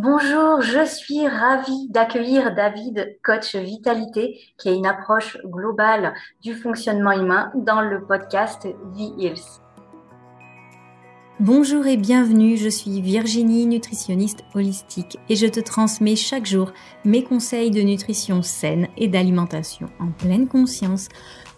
[0.00, 7.10] Bonjour, je suis ravie d'accueillir David, coach vitalité, qui a une approche globale du fonctionnement
[7.10, 9.60] humain dans le podcast The Hills.
[11.40, 16.70] Bonjour et bienvenue, je suis Virginie, nutritionniste holistique, et je te transmets chaque jour
[17.04, 21.08] mes conseils de nutrition saine et d'alimentation en pleine conscience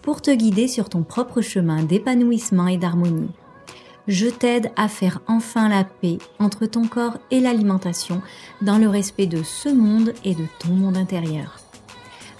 [0.01, 3.29] pour te guider sur ton propre chemin d'épanouissement et d'harmonie.
[4.07, 8.21] Je t'aide à faire enfin la paix entre ton corps et l'alimentation
[8.61, 11.59] dans le respect de ce monde et de ton monde intérieur.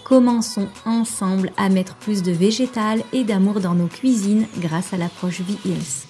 [0.03, 5.41] Commençons ensemble à mettre plus de végétal et d'amour dans nos cuisines grâce à l'approche
[5.41, 6.07] V-Hills.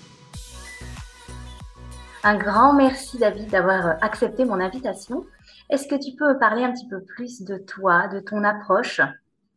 [2.23, 5.25] Un grand merci David d'avoir accepté mon invitation.
[5.69, 9.01] Est-ce que tu peux parler un petit peu plus de toi, de ton approche?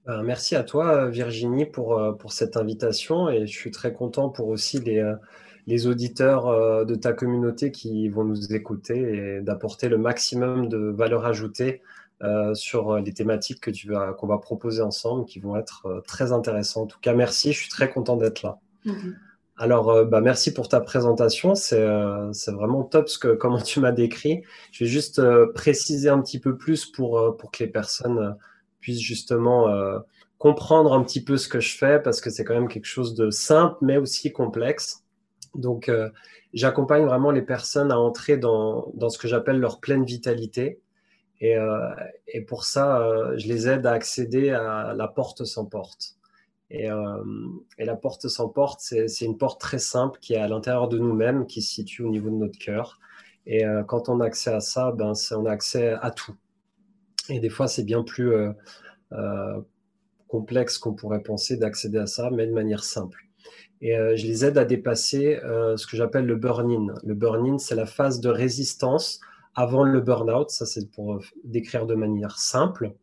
[0.06, 4.28] Ben, Merci à toi Virginie pour, euh, pour cette invitation et je suis très content
[4.28, 5.14] pour aussi les, euh,
[5.66, 10.78] les auditeurs euh, de ta communauté qui vont nous écouter et d'apporter le maximum de
[10.78, 11.82] valeur ajoutée
[12.54, 16.84] sur les thématiques que tu vas qu'on va proposer ensemble qui vont être très intéressantes.
[16.84, 18.60] En tout cas, merci, je suis très content d'être là.
[18.86, 19.12] Mm-hmm.
[19.56, 21.54] Alors, euh, bah, merci pour ta présentation.
[21.54, 24.42] C'est euh, vraiment top ce que, comment tu m'as décrit.
[24.72, 28.36] Je vais juste euh, préciser un petit peu plus pour, pour que les personnes
[28.80, 29.66] puissent justement
[30.36, 33.14] comprendre un petit peu ce que je fais parce que c'est quand même quelque chose
[33.14, 35.03] de simple mais aussi complexe.
[35.54, 35.90] Donc,
[36.52, 40.80] j'accompagne vraiment les personnes à entrer dans, ce que j'appelle leur pleine vitalité.
[41.40, 41.56] Et,
[42.28, 46.16] et pour ça, je les aide à accéder à la porte sans porte.
[46.72, 47.22] Euh,
[47.78, 50.98] et, la porte sans porte, c'est une porte très simple qui est à l'intérieur de
[50.98, 52.98] nous-mêmes, qui se situe au niveau de notre cœur.
[53.46, 56.34] Et euh, quand on a accès à ça, ben, on a accès à tout.
[57.28, 59.60] Et des fois, c'est bien plus euh,
[60.28, 63.24] complexe qu'on pourrait penser d'accéder à ça, mais de manière simple.
[63.80, 66.94] Et je les aide à dépasser ce que j'appelle le burn-in.
[67.02, 69.20] Le burn-in, c'est la phase de résistance
[69.54, 70.50] avant le burn-out.
[70.50, 72.94] Ça, c'est pour décrire de manière simple.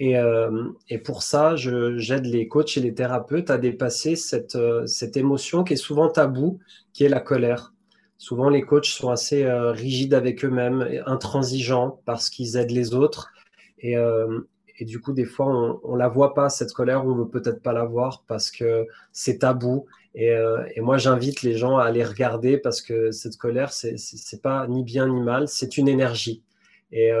[0.00, 5.16] Euh, et, pour ça, j'aide les coachs et les thérapeutes à dépasser cette, euh, cette
[5.16, 6.58] émotion qui est souvent taboue,
[6.92, 7.72] qui est la colère.
[8.18, 13.32] Souvent, les coachs sont assez euh, rigides avec eux-mêmes, intransigeants parce qu'ils aident les autres.
[13.78, 13.96] Et,
[14.78, 17.28] et, du coup, des fois, on ne la voit pas, cette colère, on ne veut
[17.28, 19.86] peut-être pas la voir parce que c'est tabou.
[20.14, 20.34] Et,
[20.74, 24.82] et moi, j'invite les gens à aller regarder parce que cette colère, c'est pas ni
[24.82, 26.42] bien ni mal, c'est une énergie.
[26.90, 27.12] Et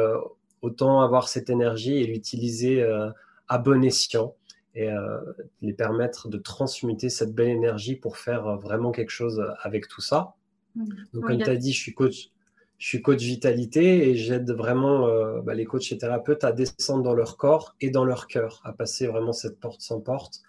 [0.62, 3.10] autant avoir cette énergie et l'utiliser euh,
[3.48, 4.34] à bon escient
[4.74, 5.18] et euh,
[5.62, 10.00] les permettre de transmuter cette belle énergie pour faire euh, vraiment quelque chose avec tout
[10.00, 10.34] ça.
[10.74, 10.84] Mmh.
[11.14, 12.30] Donc, comme tu as dit, je suis coach,
[12.78, 15.08] je suis coach vitalité et j'aide vraiment
[15.42, 18.72] bah, les coachs et thérapeutes à descendre dans leur corps et dans leur cœur, à
[18.72, 20.42] passer vraiment cette porte sans porte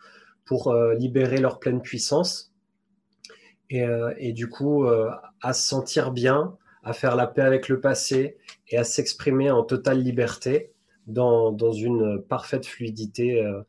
[0.44, 2.54] pour libérer leur pleine puissance
[3.70, 3.86] et,
[4.18, 8.38] et du coup à se sentir bien, à faire la paix avec le passé
[8.70, 10.74] et à s'exprimer en totale liberté
[11.08, 13.62] dans, une parfaite fluidité euh,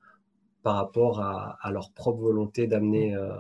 [0.63, 3.31] par rapport à, leur propre volonté d'amener euh,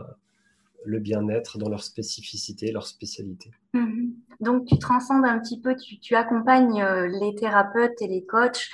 [0.84, 3.50] le bien-être dans leur spécificité, leur spécialité.
[3.74, 4.14] Mhm.
[4.40, 8.68] Donc tu transcendes un petit peu, tu, accompagnes euh, les thérapeutes et les coachs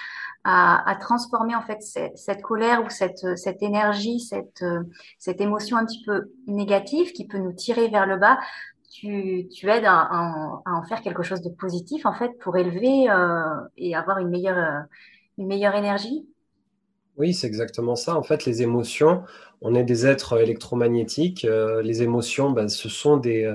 [0.46, 4.62] à, transformer en fait cette, colère ou cette, cette énergie, cette,
[5.18, 8.38] cette émotion un petit peu négative qui peut nous tirer vers le bas
[8.94, 13.94] tu, aides à, en faire quelque chose de positif, en fait, pour élever euh, et
[13.94, 14.80] avoir une meilleure, euh,
[15.38, 16.26] une meilleure énergie
[17.16, 18.16] Oui, c'est exactement ça.
[18.16, 19.22] En fait, les émotions,
[19.60, 21.44] on est des êtres électromagnétiques.
[21.44, 23.54] Euh, les émotions, ben, ce sont des,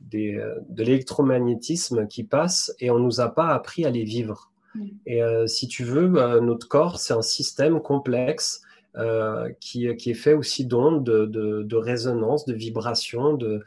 [0.00, 4.50] des, de l'électromagnétisme qui passe et on ne nous a pas appris à les vivre.
[4.74, 4.86] Mm.
[5.06, 8.62] Et si tu veux, notre corps, c'est un système complexe
[9.60, 13.62] qui, qui, est fait aussi d'ondes, de, de, de, résonance, de vibrations, de,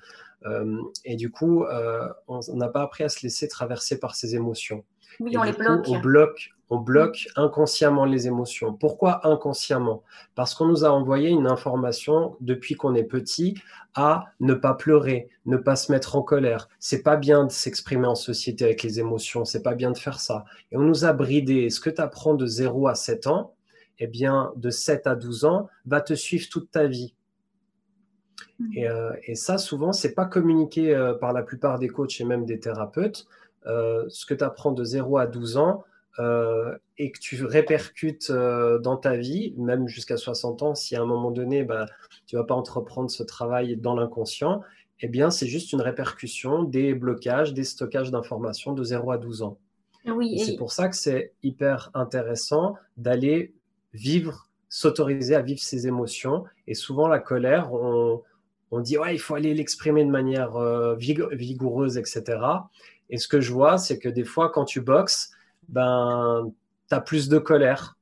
[0.45, 4.35] euh, et du coup, euh, on n'a pas appris à se laisser traverser par ces
[4.35, 4.83] émotions.
[5.19, 5.87] Oui, on les bloque.
[5.87, 6.53] on bloque.
[6.69, 8.73] On bloque inconsciemment les émotions.
[8.73, 10.01] Pourquoi inconsciemment?
[10.33, 13.55] Parce qu'on nous a envoyé une information depuis qu'on est petit
[13.93, 16.69] à ne pas pleurer, ne pas se mettre en colère.
[16.79, 20.19] C'est pas bien de s'exprimer en société avec les émotions, c'est pas bien de faire
[20.19, 20.45] ça.
[20.71, 21.69] Et on nous a bridé.
[21.69, 23.53] Ce que tu apprends de 0 à 7 ans,
[23.99, 27.13] eh bien, de 7 à 12 ans, va te suivre toute ta vie.
[28.59, 28.77] Mmh.
[28.79, 32.45] Euh, et, ça, souvent, c'est pas communiqué euh, par la plupart des coachs et même
[32.45, 33.27] des thérapeutes.
[33.65, 35.83] Euh, ce que tu apprends de 0 à 12 ans
[36.99, 41.31] et que tu répercutes dans ta vie, même jusqu'à 60 ans, si à un moment
[41.31, 41.87] donné, bah,
[42.27, 44.61] tu vas pas entreprendre ce travail dans l'inconscient,
[44.99, 49.41] eh bien, c'est juste une répercussion des blocages, des stockages d'informations de 0 à 12
[49.41, 49.57] ans.
[50.05, 53.53] Oui, C'est pour ça que c'est hyper intéressant d'aller
[53.93, 56.43] vivre, s'autoriser à vivre ses émotions.
[56.67, 58.21] Et souvent, la colère, on,
[58.71, 62.39] on dit ouais, il faut aller l'exprimer de manière euh, vigoureuse, etc.
[63.09, 65.31] Et ce que je vois, c'est que des fois, quand tu boxes,
[65.69, 66.51] ben,
[66.89, 67.97] tu as plus de colère.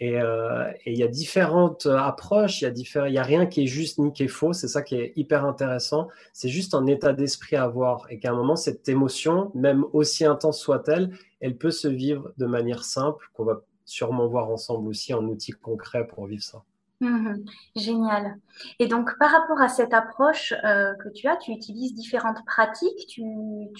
[0.00, 3.98] Euh, et il y a différentes approches, il n'y a, a rien qui est juste
[3.98, 6.08] ni qui est faux, c'est ça qui est hyper intéressant.
[6.32, 10.24] C'est juste un état d'esprit à avoir et qu'à un moment, cette émotion, même aussi
[10.24, 15.14] intense soit-elle, elle peut se vivre de manière simple, qu'on va sûrement voir ensemble aussi
[15.14, 16.64] en outil concret pour vivre ça.
[17.02, 17.44] Mhm.
[17.74, 18.36] génial.
[18.78, 23.06] Et donc, par rapport à cette approche euh, que tu as, tu utilises différentes pratiques.
[23.08, 23.24] Tu,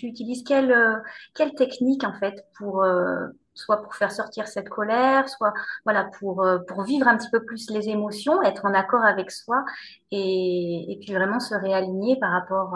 [0.02, 0.96] utilises quelle, euh,
[1.34, 5.54] quelle technique en fait pour euh, soit pour faire sortir cette colère, soit
[5.84, 9.64] voilà pour pour vivre un petit peu plus les émotions, être en accord avec soi
[10.10, 12.74] et, puis vraiment se réaligner par rapport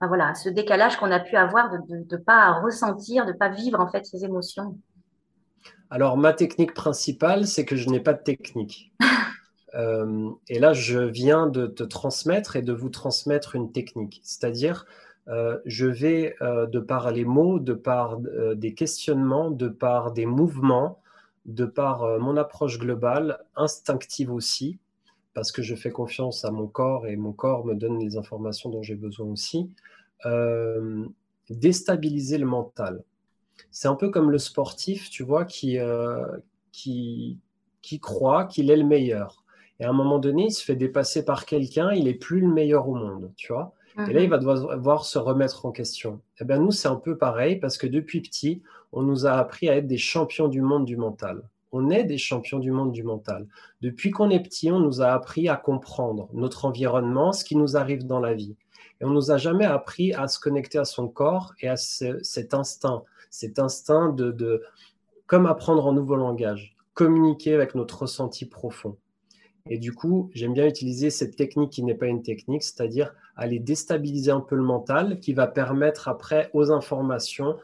[0.00, 3.48] ben voilà à ce décalage qu'on a pu avoir de ne pas ressentir, de pas
[3.48, 4.78] vivre en fait ces émotions.
[5.90, 8.92] Alors ma technique principale, c'est que je n'ai pas de technique.
[9.74, 14.20] Euh, et là, je viens de te transmettre et de vous transmettre une technique.
[14.22, 14.86] C'est-à-dire,
[15.28, 20.26] euh, je vais, euh, de par les mots, de par des questionnements, de par des
[20.26, 21.00] mouvements,
[21.46, 24.78] de par mon approche globale, instinctive aussi,
[25.34, 28.70] parce que je fais confiance à mon corps et mon corps me donne les informations
[28.70, 29.70] dont j'ai besoin aussi,
[31.50, 33.02] déstabiliser le mental.
[33.70, 35.78] C'est un peu comme le sportif, tu vois, qui,
[36.72, 37.38] qui,
[37.82, 39.43] qui croit qu'il est le meilleur.
[39.80, 42.48] Et à un moment donné, il se fait dépasser par quelqu'un, il est plus le
[42.48, 43.74] meilleur au monde, tu vois.
[44.08, 44.30] Et là, il mhm.
[44.30, 46.20] va devoir se remettre en question.
[46.40, 48.60] Eh bien, nous, c'est un peu pareil parce que depuis petit,
[48.92, 51.42] on nous a appris à être des champions du monde du mental.
[51.70, 53.46] On est des champions du monde du mental.
[53.82, 57.76] Depuis qu'on est petit, on nous a appris à comprendre notre environnement, ce qui nous
[57.76, 58.56] arrive dans la vie.
[59.00, 62.54] Et on nous a jamais appris à se connecter à son corps et à cet
[62.54, 64.62] instinct, cet instinct de, de,
[65.26, 68.96] comme apprendre un nouveau langage, communiquer avec notre ressenti profond.
[69.70, 73.58] Et du coup, j'aime bien utiliser cette technique qui n'est pas une technique, c'est-à-dire aller
[73.58, 77.56] déstabiliser un peu le mental, qui va permettre après aux informations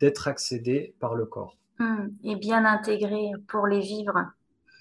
[0.00, 1.56] d'être accédées par le corps.
[1.78, 4.26] Hmm, et bien intégrées pour les vivre.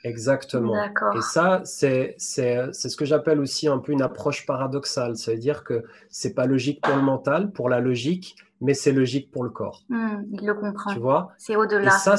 [0.04, 0.76] Exactement.
[1.16, 5.18] Et ça, c'est ce que j'appelle aussi un peu une approche paradoxale.
[5.18, 8.92] Ça veut dire que c'est pas logique pour le mental, pour la logique, mais c'est
[8.92, 9.84] logique pour le corps.
[9.90, 10.94] Hmm, il le comprend.
[10.94, 11.32] Tu vois?
[11.38, 11.96] C'est au-delà.
[11.96, 12.18] Et ça,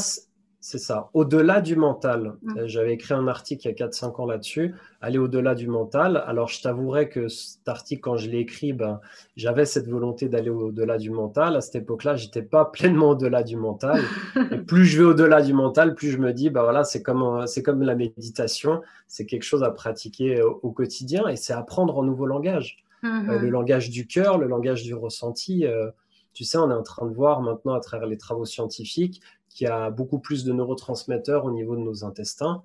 [0.66, 1.10] c'est ça.
[1.14, 2.34] Au-delà du mental.
[2.42, 2.58] Mm.
[2.58, 4.74] Euh, j'avais écrit un article il y a 4-5 ans là-dessus.
[5.00, 6.24] Aller au-delà du mental.
[6.26, 8.98] Alors, je t'avouerai que cet article, quand je l'ai écrit, ben,
[9.36, 11.54] j'avais cette volonté d'aller au-delà du mental.
[11.54, 14.02] À cette époque-là, j'étais pas pleinement au-delà du mental.
[14.50, 17.46] Et plus je vais au-delà du mental, plus je me dis, ben voilà, c'est comme,
[17.46, 18.82] c'est comme la méditation.
[19.06, 22.78] C'est quelque chose à pratiquer au, quotidien et c'est apprendre un nouveau langage.
[23.04, 23.30] Mm-hmm.
[23.30, 25.64] Euh, le langage du cœur, le langage du ressenti.
[25.64, 25.92] Euh,
[26.36, 29.22] tu sais, on est en train de voir maintenant à travers les travaux scientifiques
[29.56, 32.62] qu'il y a beaucoup plus de neurotransmetteurs au niveau de nos intestins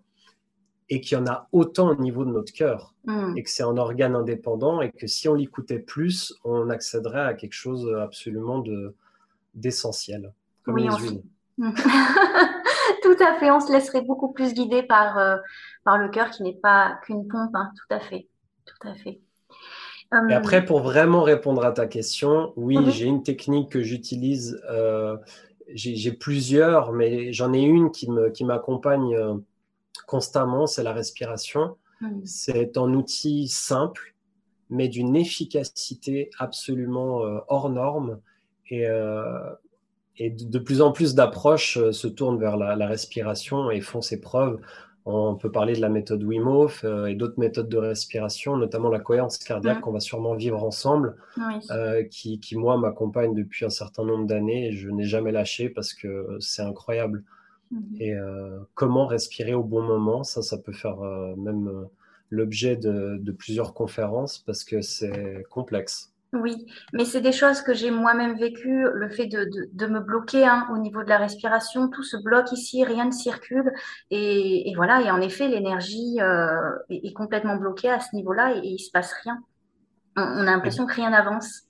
[0.89, 3.37] et qu'il y en a autant au niveau de notre cœur hmm.
[3.37, 7.33] et que c'est un organe indépendant et que si on l'écoutait plus, on accéderait à
[7.33, 8.93] quelque chose absolument de,
[9.53, 10.33] d'essentiel,
[10.63, 11.23] comme les huiles.
[11.57, 15.37] tout à fait, on se laisserait beaucoup plus guider par, euh,
[15.85, 17.71] par le cœur qui n'est pas qu'une pompe, hein.
[17.77, 18.27] tout à fait,
[18.65, 19.21] tout à fait.
[20.29, 22.89] Et après, pour vraiment répondre à ta question, oui, mhm.
[22.89, 25.15] j'ai une technique que j'utilise euh,
[25.73, 28.09] j'ai plusieurs, mais j'en ai une qui
[28.43, 29.35] m'accompagne euh,
[30.07, 31.77] constamment, c'est la respiration.
[32.01, 32.21] Hmm.
[32.25, 34.15] C'est un outil simple,
[34.69, 38.19] mais d'une efficacité absolument euh, hors norme.
[38.69, 39.53] Et, euh,
[40.17, 44.21] et de, plus en plus d'approches se tournent vers la, la, respiration et font ses
[44.21, 44.59] preuves.
[45.05, 48.89] On peut parler de la méthode Wim Hof euh, et d'autres méthodes de respiration, notamment
[48.89, 51.15] la cohérence cardiaque qu'on va sûrement vivre ensemble,
[51.71, 55.93] euh, qui, moi, m'accompagne depuis un certain nombre d'années et je n'ai jamais lâché parce
[55.93, 57.23] que c'est incroyable.
[57.71, 57.77] Mm.
[57.99, 60.97] Et euh, comment respirer au bon moment, ça, ça peut faire
[61.35, 61.87] même
[62.29, 66.13] l'objet de, plusieurs conférences parce que c'est complexe.
[66.33, 70.45] Oui, mais c'est des choses que j'ai moi-même vécues, le fait de, de, me bloquer
[70.45, 73.73] hein, au niveau de la respiration, tout se bloque ici, rien ne circule.
[74.11, 78.73] Et, voilà, et en effet, l'énergie euh, est, complètement bloquée à ce niveau-là et, il
[78.73, 79.39] ne se passe rien.
[80.15, 81.63] On, a l'impression que rien n'avance.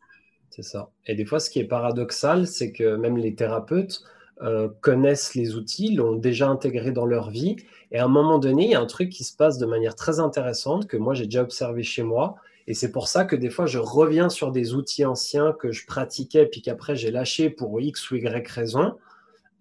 [0.52, 0.92] C'est ça.
[1.08, 4.04] Et des fois, ce qui est paradoxal, c'est que même les thérapeutes
[4.44, 7.56] euh, connaissent les outils, l'ont déjà intégré dans leur vie.
[7.92, 9.96] Et à un moment donné, il y a un truc qui se passe de manière
[9.96, 12.36] très intéressante que moi, j'ai déjà observé chez moi
[12.72, 15.86] et c'est pour ça que des fois, je reviens sur des outils anciens que je
[15.86, 18.96] pratiquais, puis qu'après, j'ai lâché pour X ou Y raison,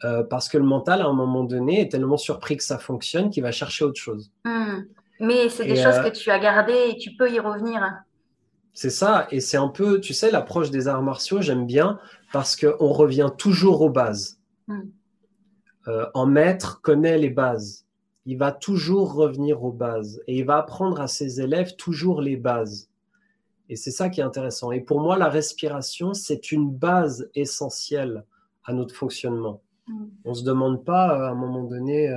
[0.04, 3.30] euh, parce que le mental, à un moment donné, est tellement surpris que ça fonctionne
[3.30, 4.30] qu'il va chercher autre chose.
[4.44, 4.82] Hmm.
[5.18, 7.82] Mais c'est des choses euh, que tu as gardées et tu peux y revenir.
[8.74, 11.98] C'est ça, et c'est un peu, tu sais, l'approche des arts martiaux, j'aime bien,
[12.32, 14.38] parce qu'on revient toujours aux bases.
[14.68, 14.82] Hmm.
[15.88, 17.86] Euh, en maître connaît les bases.
[18.24, 22.36] Il va toujours revenir aux bases et il va apprendre à ses élèves toujours les
[22.36, 22.89] bases.
[23.70, 24.72] Et c'est ça qui est intéressant.
[24.72, 28.24] Et pour moi, la respiration, c'est une base essentielle
[28.64, 29.62] à notre fonctionnement.
[30.24, 32.08] On ne se demande pas à un moment donné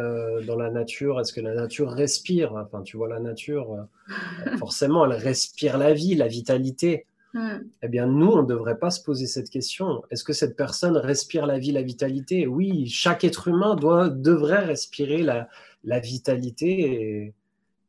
[0.45, 2.55] dans la nature, est-ce que la nature respire?
[2.55, 3.88] Enfin, tu vois la nature,
[4.60, 7.05] forcément, elle respire la vie, la vitalité.
[7.33, 7.60] Hmm.
[7.81, 10.03] Eh bien, nous, on ne devrait pas se poser cette question.
[10.12, 12.45] Est-ce que cette personne respire la vie, la vitalité?
[12.45, 15.48] Oui, chaque être humain doit, devrait respirer la,
[15.83, 17.33] la vitalité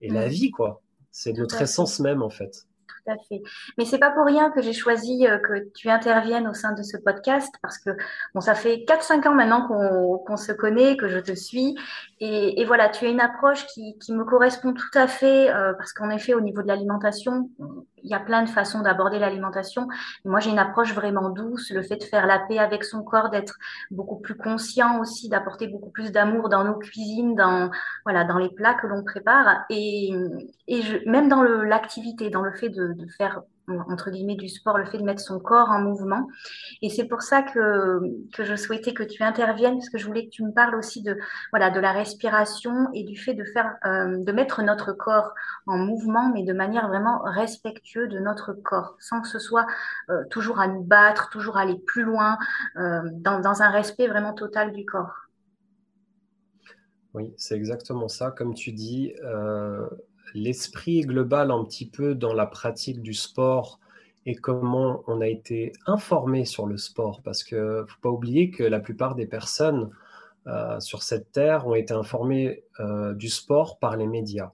[0.00, 0.30] et, la hmm.
[0.30, 0.83] vie, quoi.
[1.11, 2.66] C'est notre essence même, en fait
[3.04, 3.42] tout à fait.
[3.78, 6.82] Mais c'est pas pour rien que j'ai choisi euh, que tu interviennes au sein de
[6.82, 7.90] ce podcast parce que
[8.34, 9.66] bon, ça fait 4-5 ans maintenant
[10.26, 11.76] qu'on se connaît, que je te suis.
[12.20, 16.11] Et, voilà, tu as une approche qui, me correspond tout à fait euh, parce qu'en
[16.11, 17.50] effet, au niveau de l'alimentation,
[18.04, 19.88] il y a plein de façons d'aborder l'alimentation.
[20.25, 23.30] Moi, j'ai une approche vraiment douce, le fait de faire la paix avec son corps,
[23.30, 23.56] d'être
[23.90, 27.70] beaucoup plus conscient aussi, d'apporter beaucoup plus d'amour dans nos cuisines, dans
[28.04, 30.12] voilà, dans les plats que l'on prépare, et,
[30.68, 34.78] et je, même dans l'activité, dans le fait de, de faire entre guillemets du sport,
[34.78, 36.28] le fait de mettre son corps en mouvement.
[36.83, 38.00] Et c'est pour ça que,
[38.33, 41.02] que je souhaitais que tu interviennes, parce que je voulais que tu me parles aussi
[41.02, 41.18] de,
[41.50, 45.33] voilà, de la respiration et du fait de, faire, euh, de mettre notre corps
[45.66, 49.66] en mouvement, mais de manière vraiment respectueuse de notre corps, sans que ce soit
[50.11, 52.38] euh, toujours à nous battre, toujours aller plus loin,
[52.76, 55.14] euh, dans, dans un respect vraiment total du corps.
[57.14, 58.33] Oui, c'est exactement ça.
[58.33, 59.14] Comme tu dis,
[60.35, 63.79] l'esprit global un petit peu dans la pratique du sport
[64.26, 67.23] et comment on a été informé sur le sport.
[67.23, 69.91] Parce qu'il ne faut pas oublier que la plupart des personnes
[70.47, 74.53] euh, sur cette terre ont été informées euh, du sport par les médias.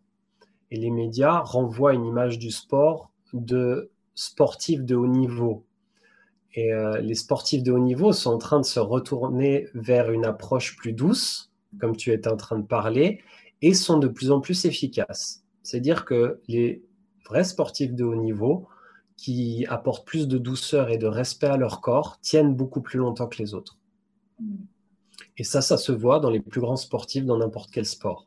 [0.71, 5.65] Et les médias renvoient une image du sport de sportifs de haut niveau.
[6.55, 10.25] Et euh, les sportifs de haut niveau sont en train de se retourner vers une
[10.25, 13.21] approche plus douce, comme tu étais en train de parler,
[13.63, 15.45] et sont de plus en plus efficaces.
[15.63, 16.83] C'est-à-dire que les
[17.27, 18.67] vrais sportifs de haut niveau,
[19.17, 23.27] qui apportent plus de douceur et de respect à leur corps, tiennent beaucoup plus longtemps
[23.27, 23.77] que les autres.
[25.37, 28.27] Et ça, ça se voit dans les plus grands sportifs dans n'importe quel sport.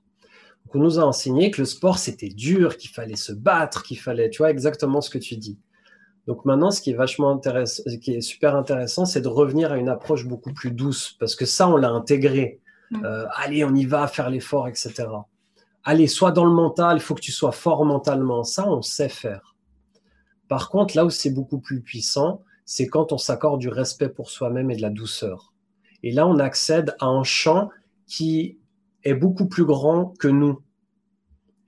[0.73, 4.29] on nous a enseigné que le sport, c'était dur, qu'il fallait se battre, qu'il fallait,
[4.29, 5.57] tu vois, exactement ce que tu dis.
[6.27, 9.71] Donc maintenant, ce qui est vachement intéressant, ce qui est super intéressant, c'est de revenir
[9.71, 12.61] à une approche beaucoup plus douce, parce que ça, on l'a intégré.
[12.91, 13.03] Mm.
[13.03, 15.07] Euh, allez, on y va, faire l'effort, etc
[15.83, 18.43] allez, sois dans le mental, il faut que tu sois fort mentalement.
[18.43, 19.55] Ça, on sait faire.
[20.47, 24.29] Par contre, là où c'est beaucoup plus puissant, c'est quand on s'accorde du respect pour
[24.29, 25.53] soi-même et de la douceur.
[26.03, 27.69] Et là, on accède à un champ
[28.07, 28.59] qui
[29.03, 30.59] est beaucoup plus grand que nous.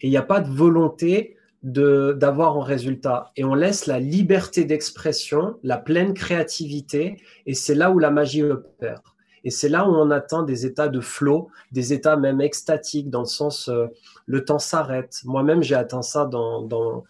[0.01, 3.31] Et il n'y a pas de volonté d'avoir un résultat.
[3.35, 8.43] Et on laisse la liberté d'expression, la pleine créativité, et c'est là où la magie
[8.43, 9.14] opère.
[9.45, 13.19] Et c'est là où on atteint des états de flow, des états même extatiques, dans
[13.19, 13.85] le sens euh,
[14.25, 15.21] le temps s'arrête.
[15.23, 17.03] Moi-même, j'ai atteint ça dans, dans,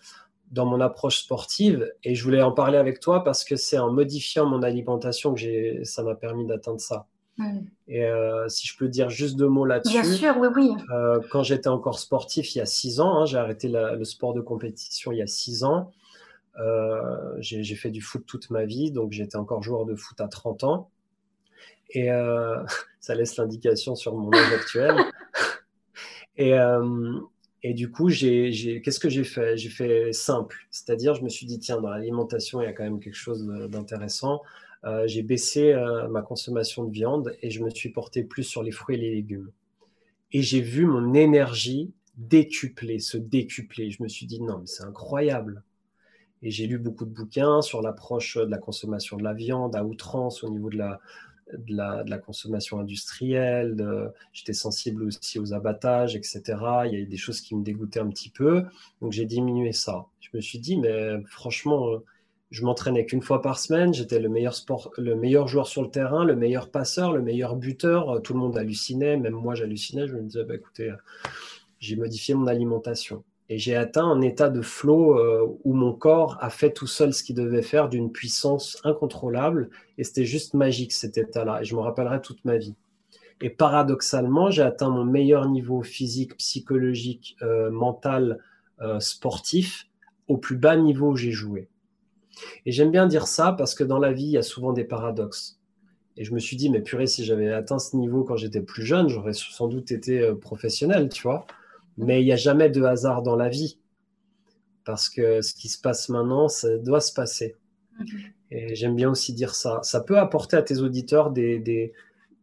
[0.52, 3.90] dans, mon approche sportive et je voulais en parler avec toi parce que c'est en
[3.90, 7.08] modifiant mon alimentation que ça m'a permis d'atteindre ça.
[7.88, 9.94] Et euh, si je peux dire juste deux mots là-dessus.
[9.94, 10.72] Bien sûr, oui, oui.
[10.92, 14.34] Euh, quand j'étais encore sportif il y a six ans, hein, j'ai arrêté le sport
[14.34, 15.92] de compétition il y a six ans.
[17.40, 20.66] j'ai fait du foot toute ma vie, donc j'étais encore joueur de foot à 30
[20.66, 20.90] ans.
[21.92, 22.64] Et euh,
[23.00, 24.96] ça laisse l'indication sur mon âge actuel.
[26.38, 27.20] et, euh,
[27.64, 29.58] et du coup, qu'est-ce que j'ai fait?
[29.58, 30.68] J'ai fait simple.
[30.70, 33.46] C'est-à-dire, je me suis dit, tiens, dans l'alimentation, il y a quand même quelque chose
[33.70, 34.42] d'intéressant.
[34.84, 35.74] Euh, j'ai baissé
[36.12, 39.16] ma consommation de viande et je me suis porté plus sur les fruits et les
[39.16, 39.50] légumes.
[40.32, 43.90] Et j'ai vu mon énergie décupler, se décupler.
[43.90, 45.64] Je me suis dit, non, mais c'est incroyable.
[46.44, 49.84] Et j'ai lu beaucoup de bouquins sur l'approche de la consommation de la viande à
[49.84, 51.00] outrance au niveau de la,
[51.54, 56.42] de la, consommation industrielle, j'étais sensible aussi aux abattages, etc.
[56.86, 58.64] Il y a des choses qui me dégoûtaient un petit peu,
[59.02, 60.08] donc j'ai diminué ça.
[60.20, 62.02] Je me suis dit, mais franchement,
[62.52, 64.56] je m'entraînais qu'une fois par semaine, j'étais le meilleur
[64.98, 68.22] le meilleur joueur sur le terrain, le meilleur passeur, le meilleur buteur.
[68.22, 70.08] Tout le monde hallucinait, même moi j'hallucinais.
[70.08, 70.94] Je me disais, bah, écoutez,
[71.80, 73.24] j'ai modifié mon alimentation.
[73.50, 77.14] Et j'ai atteint un état de flow euh, où mon corps a fait tout seul
[77.14, 79.70] ce qu'il devait faire d'une puissance incontrôlable.
[79.98, 81.62] Et c'était juste magique cet état-là.
[81.62, 82.74] Et je me rappellerai toute ma vie.
[83.42, 88.40] Et paradoxalement, j'ai atteint mon meilleur niveau physique, psychologique, euh, mental,
[88.82, 89.88] euh, sportif
[90.28, 91.68] au plus bas niveau où j'ai joué.
[92.66, 94.86] Et j'aime bien dire ça parce que dans la vie, il y a souvent des
[94.86, 95.60] paradoxes.
[96.18, 98.84] Et je me suis dit, mais purée, si j'avais atteint ce niveau quand j'étais plus
[98.84, 101.46] jeune, j'aurais sans doute été professionnel, tu vois.
[101.98, 103.78] Mais il n'y a jamais de hasard dans la vie.
[104.84, 107.56] Parce que ce qui se passe maintenant, ça doit se passer.
[108.00, 108.08] Mhm.
[108.52, 109.80] Et j'aime bien aussi dire ça.
[109.84, 111.94] Ça peut apporter à tes auditeurs des,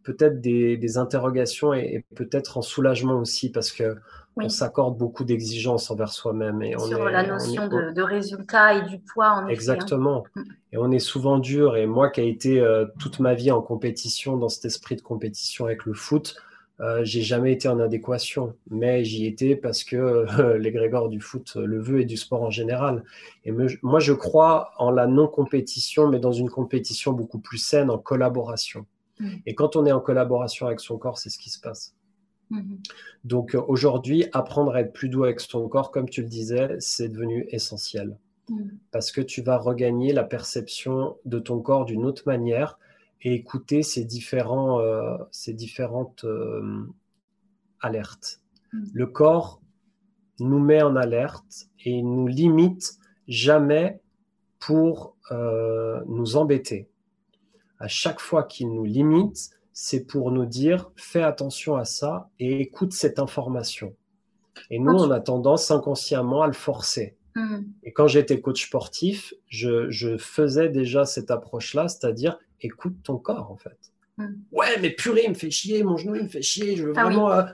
[0.02, 3.96] peut-être des, interrogations et, peut-être en soulagement aussi parce que
[4.36, 6.62] on s'accorde beaucoup d'exigences envers soi-même.
[6.62, 9.44] Et on Sur la notion de, résultat et du poids, en effet.
[9.44, 9.48] Hein.
[9.48, 10.24] Exactement.
[10.34, 10.42] Mm.
[10.72, 11.76] Et on est souvent dur.
[11.76, 15.02] Et moi qui ai été euh, toute ma vie en compétition, dans cet esprit de
[15.02, 16.36] compétition avec le foot,
[16.82, 21.54] euh, j'ai jamais été en adéquation, mais j'y étais parce que euh, l'égrégore du foot
[21.54, 23.04] le veut et du sport en général.
[23.44, 27.98] Et moi, je crois en la non-compétition, mais dans une compétition beaucoup plus saine, en
[27.98, 28.86] collaboration.
[29.20, 29.28] Mmh.
[29.46, 31.94] Et quand on est en collaboration avec son corps, c'est ce qui se passe.
[32.50, 32.74] Mmh.
[33.22, 36.76] Donc euh, aujourd'hui, apprendre à être plus doux avec son corps, comme tu le disais,
[36.80, 38.16] c'est devenu essentiel.
[38.48, 38.62] Mmh.
[38.90, 42.78] Parce que tu vas regagner la perception de ton corps d'une autre manière
[43.22, 46.86] et écouter ces, différents, euh, ces différentes euh,
[47.80, 48.40] alertes.
[48.72, 48.84] Mm.
[48.92, 49.62] Le corps
[50.40, 52.98] nous met en alerte et nous limite
[53.28, 54.00] jamais
[54.58, 56.88] pour euh, nous embêter.
[57.78, 62.60] À chaque fois qu'il nous limite, c'est pour nous dire fais attention à ça et
[62.60, 63.94] écoute cette information.
[64.70, 67.16] Et nous, on a tendance inconsciemment à le forcer.
[67.36, 67.60] Mm.
[67.84, 73.50] Et quand j'étais coach sportif, je, je faisais déjà cette approche-là, c'est-à-dire écoute ton corps
[73.50, 73.78] en fait.
[74.18, 74.34] Hmm.
[74.52, 76.92] Ouais, mais purée, il me fait chier, mon genou il me fait chier, je veux
[76.96, 77.30] ah vraiment.
[77.30, 77.44] Euh,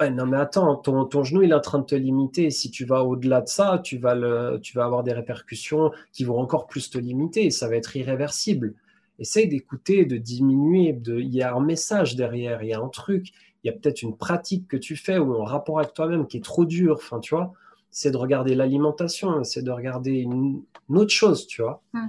[0.00, 2.50] ouais, non, mais attends, ton, ton, genou il est en train de te limiter.
[2.50, 6.24] Si tu vas au-delà de ça, tu vas, le, tu vas avoir des répercussions qui
[6.24, 8.74] vont encore plus te limiter ça va être irréversible.
[9.18, 10.94] Essaye d'écouter, de diminuer.
[10.94, 11.18] De...
[11.18, 14.02] Il y a un message derrière, il y a un truc, il y a peut-être
[14.02, 16.96] une pratique que tu fais ou un rapport avec toi-même qui est trop dur.
[16.96, 17.52] Enfin, tu vois,
[17.90, 21.82] c'est de regarder l'alimentation, c'est de regarder une, autre chose, tu vois.
[21.92, 22.06] Hmm.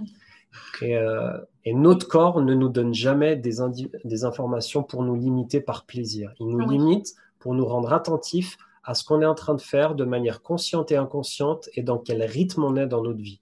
[0.81, 3.55] Et, euh, et notre corps ne nous donne jamais des,
[4.03, 6.33] des, informations pour nous limiter par plaisir.
[6.39, 9.95] Il nous limite pour nous rendre attentifs à ce qu'on est en train de faire
[9.95, 13.41] de manière consciente et inconsciente et dans quel rythme on est dans notre vie.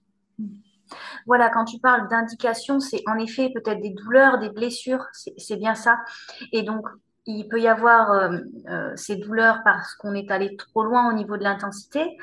[1.26, 5.74] Voilà, quand tu parles d'indication, c'est en effet peut-être des douleurs, des blessures, c'est bien
[5.74, 5.98] ça.
[6.52, 6.86] Et donc,
[7.26, 8.38] il peut y avoir euh,
[8.68, 12.16] euh, ces douleurs parce qu'on est allé trop loin au niveau de l'intensité,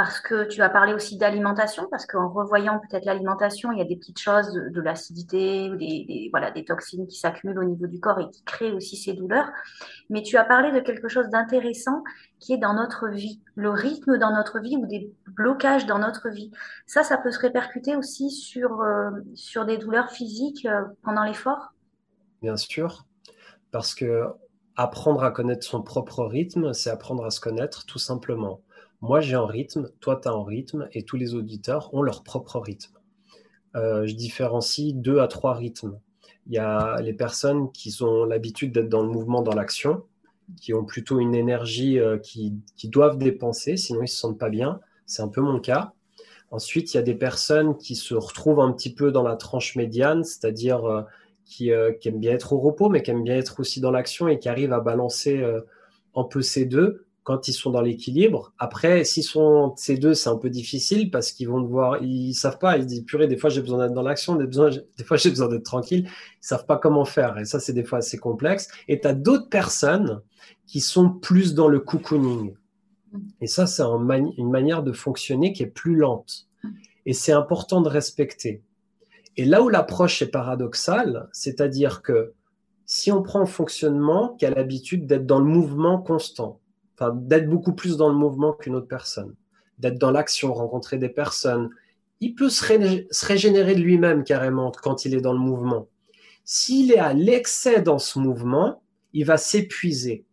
[0.00, 3.84] parce que tu as parlé aussi d'alimentation, parce qu'en revoyant peut-être l'alimentation, il y a
[3.84, 8.18] des petites choses de, l'acidité, des, voilà, des toxines qui s'accumulent au niveau du corps
[8.18, 9.52] et qui créent aussi ces douleurs.
[10.08, 12.02] Mais tu as parlé de quelque chose d'intéressant
[12.38, 16.30] qui est dans notre vie, le rythme dans notre vie ou des blocages dans notre
[16.30, 16.50] vie.
[16.86, 21.74] Ça, ça peut se répercuter aussi sur, euh, sur des douleurs physiques euh, pendant l'effort?
[22.40, 23.04] Bien sûr,
[23.70, 24.24] parce que
[24.76, 28.62] apprendre à connaître son propre rythme, c'est apprendre à se connaître tout simplement.
[29.02, 32.22] Moi, j'ai un rythme, toi, tu as un rythme, et tous les auditeurs ont leur
[32.22, 32.92] propre rythme.
[33.74, 35.98] Euh, je différencie deux à trois rythmes.
[36.46, 40.04] Il y a les personnes qui ont l'habitude d'être dans le mouvement, dans l'action,
[40.60, 42.52] qui ont plutôt une énergie euh, qui,
[42.84, 44.80] doivent dépenser, sinon ils ne se sentent pas bien.
[45.06, 45.92] C'est un peu mon cas.
[46.50, 49.76] Ensuite, il y a des personnes qui se retrouvent un petit peu dans la tranche
[49.76, 51.02] médiane, c'est-à-dire euh,
[51.46, 54.28] qui, qui, aiment bien être au repos, mais qui aiment bien être aussi dans l'action
[54.28, 55.42] et qui arrivent à balancer
[56.14, 58.52] un peu ces deux quand ils sont dans l'équilibre.
[58.58, 62.58] Après, s'ils sont ces deux, c'est un peu difficile parce qu'ils vont devoir, ils savent
[62.58, 64.46] pas, ils se disent purée, des fois j'ai besoin d'être dans l'action, des,
[64.98, 66.06] des fois j'ai besoin d'être tranquille.
[66.06, 68.68] Ils savent pas comment faire et ça c'est des fois assez complexe.
[68.88, 70.22] Et tu as d'autres personnes
[70.66, 72.54] qui sont plus dans le cocooning.
[73.40, 76.46] Et ça, c'est une manière de fonctionner qui est plus lente.
[77.06, 78.62] Et c'est important de respecter.
[79.36, 82.34] Et là où l'approche est paradoxale, c'est-à-dire que
[82.86, 86.59] si on prend un fonctionnement qui a l'habitude d'être dans le mouvement constant,
[87.08, 89.34] d'être beaucoup plus dans le mouvement qu'une autre personne,
[89.78, 91.70] d'être dans l'action, rencontrer des personnes.
[92.20, 92.64] Il peut se,
[93.26, 95.88] régénérer de lui-même carrément quand il est dans le mouvement.
[96.44, 98.82] S'il est à l'excès dans ce mouvement,
[99.12, 100.24] il va s'épuiser.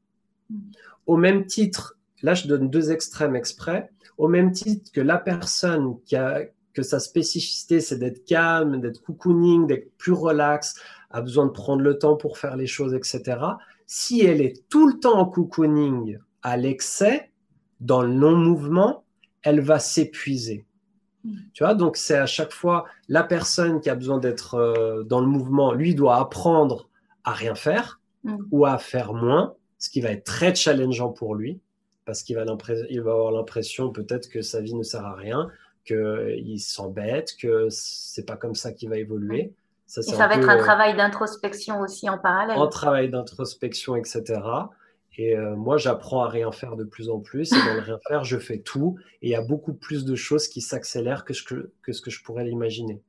[1.06, 5.98] Au même titre, là je donne deux extrêmes exprès, au même titre que la personne
[6.06, 6.42] qui a,
[6.74, 10.76] que sa spécificité c'est d'être calme, d'être cocooning, d'être plus relax,
[11.12, 13.40] a besoin de prendre le temps pour faire les choses, etc.
[13.86, 17.30] Si elle est tout le temps en cocooning, à l'excès,
[17.82, 19.04] dans le non-mouvement,
[19.44, 20.66] elle va s'épuiser.
[21.26, 21.36] Mm.
[21.54, 25.20] Tu vois, donc c'est à chaque fois la personne qui a besoin d'être euh, dans
[25.20, 26.88] le mouvement, lui doit apprendre
[27.26, 28.38] à rien faire mm.
[28.52, 31.60] ou à faire moins, ce qui va être très challengeant pour lui,
[32.06, 32.46] parce qu'il va,
[32.90, 35.50] il va avoir l'impression peut-être que sa vie ne sert à rien,
[35.86, 39.54] qu'il s'embête, que c'est pas comme ça qu'il va évoluer.
[39.86, 42.58] Ça, Et ça va être un euh, travail d'introspection aussi en parallèle.
[42.58, 44.42] Un travail d'introspection, etc.
[45.18, 47.52] Et euh, moi, j'apprends à rien faire de plus en plus.
[47.52, 48.98] Et dans le rien faire, je fais tout.
[49.22, 51.34] Et il y a beaucoup plus de choses qui s'accélèrent que,
[51.82, 53.02] que, ce que je pourrais l'imaginer.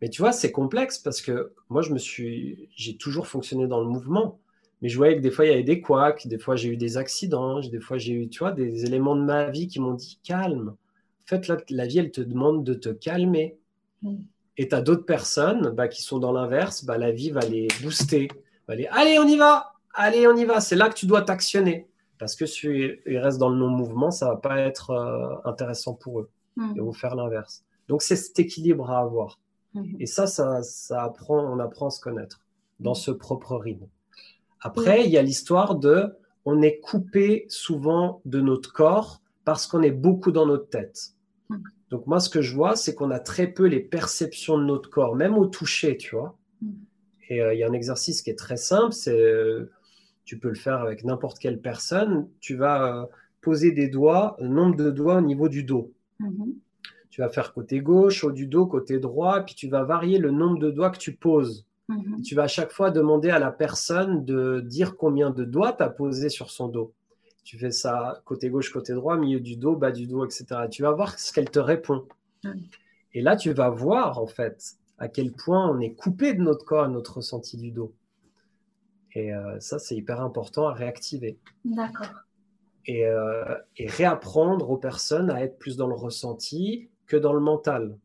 [0.00, 3.80] Mais tu vois, c'est complexe parce que moi, je me suis, j'ai toujours fonctionné dans
[3.80, 4.38] le mouvement.
[4.80, 6.76] Mais je voyais que des fois, il y avait des couacs, des fois, j'ai eu
[6.76, 9.94] des accidents, des fois, j'ai eu, tu vois, des éléments de ma vie qui m'ont
[9.94, 10.68] dit calme.
[10.68, 13.58] En fait, là, la vie, elle te demande de te calmer.
[14.02, 14.16] Mm.
[14.56, 17.68] Et tu as d'autres personnes bah, qui sont dans l'inverse, bah, la vie va les
[17.82, 18.28] booster
[18.68, 19.77] Allez, allez, on y va.
[19.94, 20.60] Allez, on y va.
[20.60, 21.88] C'est là que tu dois t'actionner.
[22.18, 22.68] Parce que si
[23.06, 26.30] ils restent dans le non-mouvement, ça va pas être euh, intéressant pour eux.
[26.56, 26.72] Mmh.
[26.74, 27.64] Ils vont faire l'inverse.
[27.88, 29.38] Donc, c'est cet équilibre à avoir.
[29.74, 29.96] Mmh.
[30.00, 32.40] Et ça, ça, ça, apprend, on apprend à se connaître
[32.80, 33.86] dans ce propre rythme.
[34.60, 39.82] Après, il y a l'histoire de, on est coupé souvent de notre corps parce qu'on
[39.82, 41.14] est beaucoup dans notre tête.
[41.90, 44.90] Donc moi, ce que je vois, c'est qu'on a très peu les perceptions de notre
[44.90, 46.36] corps, même au toucher, tu vois.
[47.30, 49.70] Et euh, il y a un exercice qui est très simple, c'est euh,
[50.28, 52.28] tu peux le faire avec n'importe quelle personne.
[52.40, 53.06] Tu vas euh,
[53.40, 55.90] poser des doigts, un nombre de doigts au niveau du dos.
[56.20, 56.52] Mhm.
[57.08, 60.30] Tu vas faire côté gauche, au du dos, côté droit, puis tu vas varier le
[60.30, 61.64] nombre de doigts que tu poses.
[61.88, 62.20] Mhm.
[62.20, 65.82] Tu vas à chaque fois demander à la personne de dire combien de doigts tu
[65.82, 66.92] as posé sur son dos.
[67.42, 70.44] Tu fais ça côté gauche, côté droit, milieu du dos, bas du dos, etc.
[70.70, 72.04] Tu vas voir ce qu'elle te répond.
[73.14, 76.66] Et là, tu vas voir en fait à quel point on est coupé de notre
[76.66, 77.94] corps et notre ressenti du dos.
[79.18, 81.40] Et euh, ça, c'est hyper important à réactiver.
[81.64, 82.22] D'accord.
[82.86, 87.40] Et, euh, et, réapprendre aux personnes à être plus dans le ressenti que dans le
[87.40, 87.98] mental.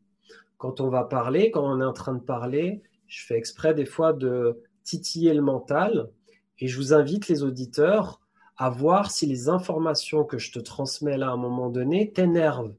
[0.58, 3.86] Quand on va parler, quand on est en train de parler, je fais exprès des
[3.86, 6.10] fois de titiller le mental
[6.58, 8.20] et je vous invite les auditeurs
[8.56, 12.74] à voir si les informations que je te transmets là à un moment donné t'énervent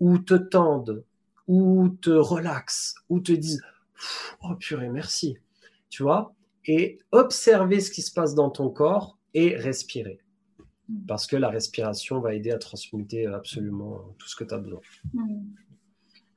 [0.00, 1.04] ou te tendent
[1.46, 3.62] ou te relaxent, ou te disent
[4.42, 5.36] Oh purée, merci.
[5.90, 6.34] Tu vois?
[6.66, 10.20] Et observer ce qui se passe dans ton corps et respirer.
[11.08, 14.80] Parce que la respiration va aider à transmuter absolument tout ce que tu as besoin.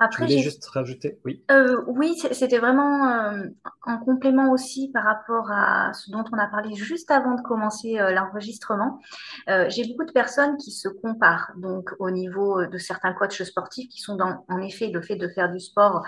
[0.02, 1.20] Après, tu voulais juste rajouter?
[1.26, 1.44] Oui.
[1.52, 3.48] Euh, oui, c'était vraiment euh,
[3.86, 8.00] un complément aussi par rapport à ce dont on a parlé juste avant de commencer
[8.00, 9.02] euh, l'enregistrement.
[9.48, 14.00] J'ai beaucoup de personnes qui se comparent donc au niveau de certains coachs sportifs qui
[14.00, 16.06] sont dans, en effet, le fait de faire du sport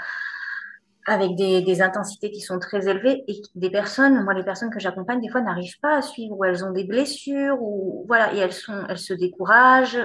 [1.08, 5.20] avec des, intensités qui sont très élevées et des personnes, moi les personnes que j'accompagne
[5.20, 8.54] des fois n'arrivent pas à suivre ou elles ont des blessures ou voilà et elles
[8.54, 10.00] se découragent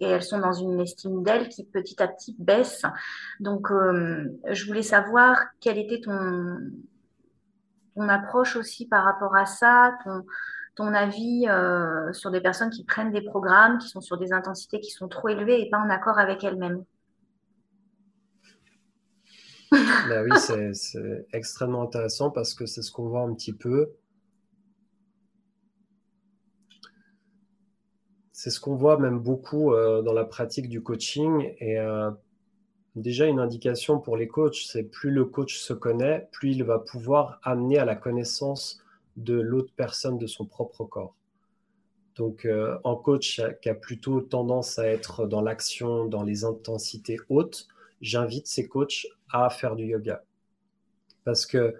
[0.00, 2.82] et elles sont dans une estime d'elles qui petit à petit baisse.
[3.40, 6.58] Donc, euh, je voulais savoir quelle était ton,
[8.08, 10.22] approche aussi par rapport à ça, ton,
[10.74, 14.80] ton avis euh, sur des personnes qui prennent des programmes, qui sont sur des intensités
[14.80, 16.84] qui sont trop élevées et pas en accord avec elles-mêmes.
[19.72, 20.38] Ben oui,
[20.74, 23.90] c'est extrêmement intéressant parce que c'est ce qu'on voit un petit peu
[28.36, 31.54] c'est ce qu'on voit même beaucoup euh, dans la pratique du coaching.
[31.58, 32.10] Et euh,
[32.94, 36.78] déjà, une indication pour les coachs, c'est plus le coach se connaît, plus il va
[36.78, 38.84] pouvoir amener à la connaissance
[39.16, 41.16] de l'autre personne de son propre corps.
[42.14, 47.18] Donc, euh, en coach qui a plutôt tendance à être dans l'action, dans les intensités
[47.30, 47.66] hautes,
[48.00, 50.24] j'invite ces coachs à faire du yoga.
[51.24, 51.74] Parce que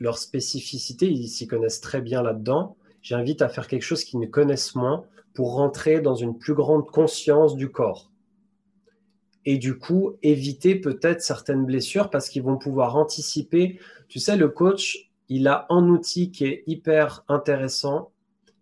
[0.00, 2.76] leur spécificité, ils s'y connaissent très bien là-dedans.
[3.02, 6.86] J'invite à faire quelque chose qu'ils ne connaissent moins pour rentrer dans une plus grande
[6.86, 8.10] conscience du corps.
[9.44, 13.78] Et du coup, éviter peut-être certaines blessures parce qu'ils vont pouvoir anticiper.
[14.08, 18.10] Tu sais, le coach, il a un outil qui est hyper intéressant,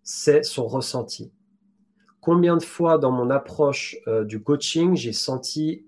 [0.03, 1.31] c'est son ressenti.
[2.21, 5.86] Combien de fois dans mon approche euh, du coaching, j'ai senti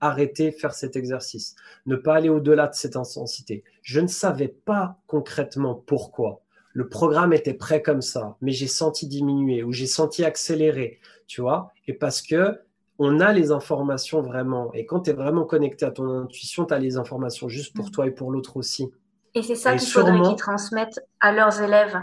[0.00, 3.64] arrêter, faire cet exercice, ne pas aller au-delà de cette intensité.
[3.82, 9.06] Je ne savais pas concrètement pourquoi le programme était prêt comme ça, mais j'ai senti
[9.06, 12.60] diminuer ou j'ai senti accélérer, tu vois, et parce que
[13.02, 16.74] on a les informations vraiment, et quand tu es vraiment connecté à ton intuition, tu
[16.74, 17.90] as les informations juste pour mm.
[17.90, 18.90] toi et pour l'autre aussi.
[19.34, 21.98] Et c'est ça qu'il faudrait qu'ils transmettent à leurs élèves.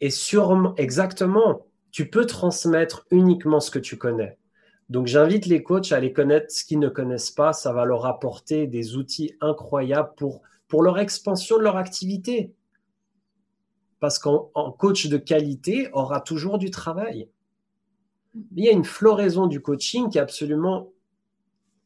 [0.00, 4.37] Et sûrement, exactement, tu peux transmettre uniquement ce que tu connais.
[4.88, 8.06] Donc j'invite les coachs à aller connaître ce qu'ils ne connaissent pas, ça va leur
[8.06, 12.54] apporter des outils incroyables pour, pour leur expansion de leur activité
[14.00, 17.28] parce qu'en coach de qualité aura toujours du travail.
[18.54, 20.92] Il y a une floraison du coaching qui est absolument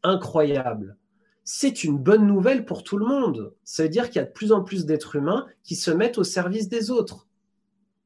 [0.03, 0.97] incroyable.
[1.45, 3.55] C'est une bonne nouvelle pour tout le monde.
[3.65, 6.19] Ça veut dire qu'il y a de plus en plus d'êtres humains qui se mettent
[6.19, 7.27] au service des autres.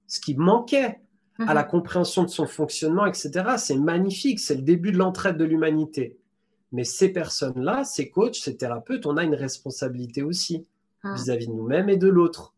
[0.06, 1.00] Ce qui manquait
[1.38, 1.68] à la mhm.
[1.68, 3.30] compréhension de son fonctionnement, etc.
[3.58, 6.16] C'est magnifique, c'est le début de l'entraide de l'humanité.
[6.72, 10.66] Mais ces personnes-là, ces coachs, ces thérapeutes, on a une responsabilité aussi
[11.02, 11.14] ah.
[11.14, 12.54] vis-à-vis de nous-mêmes et de l'autre.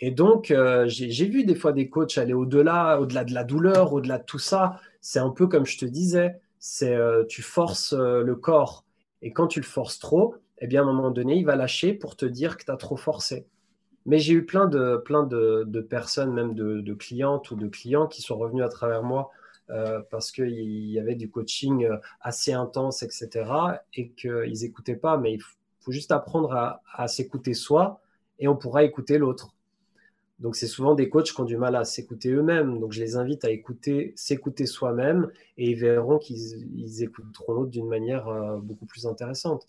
[0.00, 3.92] Et donc, euh, j'ai vu des fois des coachs aller au-delà, au-delà de la douleur,
[3.92, 4.80] au-delà de tout ça.
[5.00, 8.84] C'est un peu comme je te disais, c'est euh, tu forces euh, le corps.
[9.22, 11.92] Et quand tu le forces trop, eh bien, à un moment donné, il va lâcher
[11.92, 13.46] pour te dire que tu as trop forcé.
[14.06, 18.22] Mais j'ai eu plein de, plein de, personnes, même de, clientes ou de clients qui
[18.22, 19.30] sont revenus à travers moi
[20.10, 21.88] parce qu'il y avait du coaching
[22.20, 23.28] assez intense, etc.
[23.94, 25.16] et qu'ils n'écoutaient pas.
[25.16, 25.40] Mais il
[25.80, 28.00] faut juste apprendre à, à s'écouter soi
[28.38, 29.54] et on pourra écouter l'autre.
[30.42, 32.80] Donc c'est souvent des coachs qui ont du mal à s'écouter eux-mêmes.
[32.80, 37.86] Donc je les invite à écouter, s'écouter soi-même et ils verront qu'ils écouteront l'autre d'une
[37.86, 39.68] manière euh, beaucoup plus intéressante.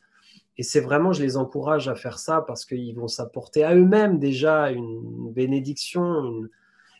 [0.57, 4.19] Et c'est vraiment, je les encourage à faire ça parce qu'ils vont s'apporter à eux-mêmes
[4.19, 6.47] déjà une bénédiction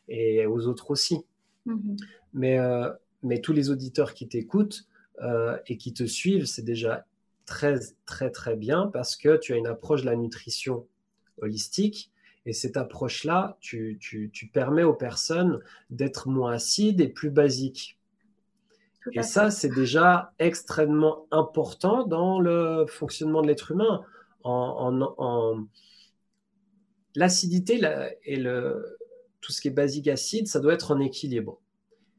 [0.08, 1.26] et aux autres aussi.
[1.68, 1.98] Mm-hmm.
[2.34, 2.90] Mais, euh,
[3.22, 4.88] mais tous les auditeurs qui t'écoutent
[5.22, 7.06] euh, et qui te suivent, c'est déjà
[7.46, 10.88] très, très, très bien parce que tu as une approche de la nutrition
[11.42, 12.12] holistique
[12.46, 14.00] et cette approche-là, tu,
[14.52, 17.98] permets aux personnes d'être moins acides et plus basiques.
[19.12, 24.02] Et ça, c'est déjà extrêmement important dans le fonctionnement de l'être humain.
[24.44, 25.66] En,
[27.16, 27.80] L'acidité
[28.24, 28.98] et le,
[29.40, 31.60] tout ce qui est basique acide, ça doit être en équilibre.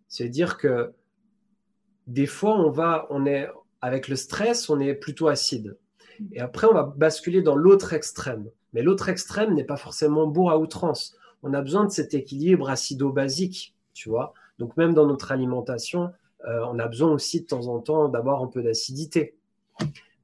[0.07, 0.93] C'est-à-dire que
[2.07, 3.49] des fois, on va, on est
[3.81, 5.77] avec le stress, on est plutôt acide.
[6.33, 8.49] Et après, on va basculer dans l'autre extrême.
[8.73, 11.17] Mais l'autre extrême n'est pas forcément beau à outrance.
[11.43, 14.33] On a besoin de cet équilibre acido-basique, tu vois.
[14.59, 16.13] Donc même dans notre alimentation,
[16.47, 19.37] on a besoin aussi de temps en temps d'avoir un peu d'acidité.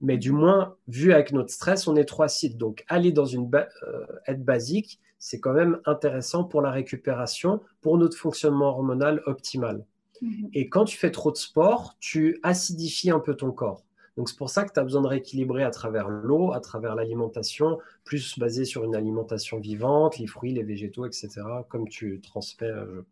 [0.01, 2.57] Mais du moins, vu avec notre stress, on est trop acide.
[2.57, 7.99] Donc aller dans une euh, aide basique, c'est quand même intéressant pour la récupération, pour
[7.99, 9.85] notre fonctionnement hormonal optimal.
[10.23, 10.49] Mhm.
[10.55, 13.85] Et quand tu fais trop de sport, tu acidifies un peu ton corps.
[14.17, 16.95] Donc c'est pour ça que tu as besoin de rééquilibrer à travers l'eau, à travers
[16.95, 21.29] l'alimentation, plus basée sur une alimentation vivante, les fruits, les végétaux, etc.,
[21.69, 23.03] comme tu transmets, euh,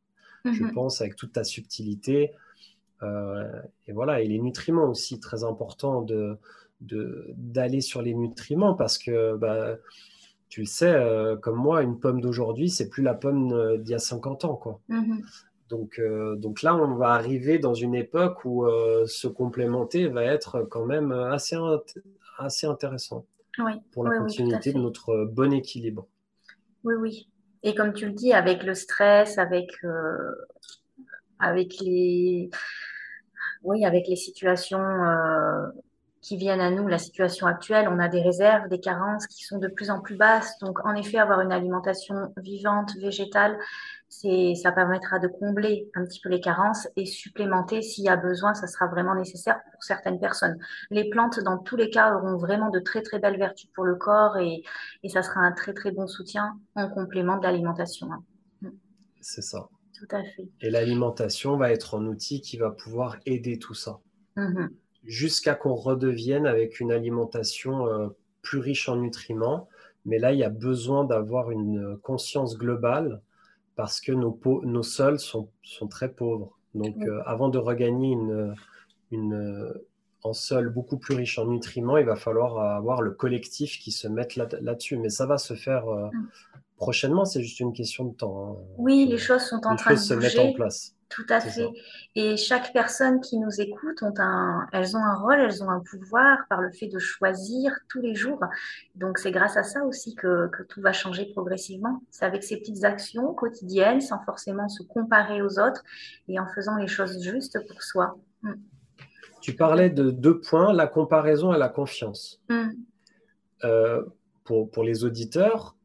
[0.44, 0.72] je, mhm.
[0.72, 2.32] pense, avec toute ta subtilité.
[3.02, 6.38] Euh, et voilà, et les nutriments aussi, très important de,
[6.80, 9.76] d'aller sur les nutriments parce que bah,
[10.48, 13.94] tu le sais, euh, comme moi, une pomme d'aujourd'hui, c'est plus la pomme d'il y
[13.94, 14.56] a 50 ans.
[14.56, 14.80] Quoi.
[14.88, 15.22] Mhm.
[15.68, 20.24] Donc, euh, donc là, on va arriver dans une époque où euh, se complémenter va
[20.24, 21.56] être quand même assez,
[22.38, 23.26] assez intéressant
[23.92, 26.06] pour la continuité de notre bon équilibre.
[26.84, 27.28] Oui, oui.
[27.64, 30.34] Et comme tu le dis, avec le stress, avec, euh,
[31.38, 32.50] avec, les,
[33.62, 34.78] oui, avec les situations
[36.20, 39.58] qui viennent à nous, la situation actuelle, on a des réserves, des carences qui sont
[39.58, 40.58] de plus en plus basses.
[40.58, 43.56] Donc, en effet, avoir une alimentation vivante, végétale,
[44.08, 48.54] ça permettra de combler un petit peu les carences et supplémenter s'il y a besoin,
[48.54, 50.58] ça sera vraiment nécessaire pour certaines personnes.
[50.90, 53.96] Les plantes, dans tous les cas, auront vraiment de très très belles vertus pour le
[53.96, 54.64] corps et,
[55.02, 58.08] et ça sera un très très bon soutien en complément de l'alimentation.
[58.62, 58.70] Mm.
[59.20, 59.68] C'est ça.
[59.98, 60.48] Tout à fait.
[60.60, 64.00] Et l'alimentation va être un outil qui va pouvoir aider tout ça.
[64.36, 64.68] Mm-hmm.
[65.04, 68.08] Jusqu'à qu'on redevienne avec une alimentation euh,
[68.42, 69.68] plus riche en nutriments.
[70.04, 73.20] Mais là, il y a besoin d'avoir une conscience globale
[73.76, 76.58] parce que nos, nos sols sont, sont, très pauvres.
[76.74, 78.54] Donc, euh, avant de regagner une,
[79.10, 79.72] une,
[80.22, 84.08] en sol beaucoup plus riche en nutriments, il va falloir avoir le collectif qui se
[84.08, 84.96] mette là-dessus.
[84.96, 86.28] Mais ça va se faire euh, mm.
[86.78, 88.56] Prochainement, c'est juste une question de temps.
[88.58, 88.64] Hein.
[88.78, 90.94] Oui, les choses sont en train de se mettre en place.
[91.10, 91.68] Tout à fait.
[92.16, 95.80] Et chaque personne qui nous écoute, ont un, elles ont un rôle, elles ont un
[95.80, 98.40] pouvoir par le fait de choisir tous les jours.
[98.94, 102.02] Donc c'est grâce à ça aussi que, que tout va changer progressivement.
[102.10, 105.82] C'est avec ces petites actions quotidiennes, sans forcément se comparer aux autres
[106.28, 108.18] et en faisant les choses justes pour soi.
[108.42, 108.52] Mm.
[109.40, 112.42] Tu parlais de deux points, la comparaison et la confiance.
[112.50, 112.68] Mm.
[113.64, 114.04] Euh,
[114.44, 115.77] pour, pour les auditeurs,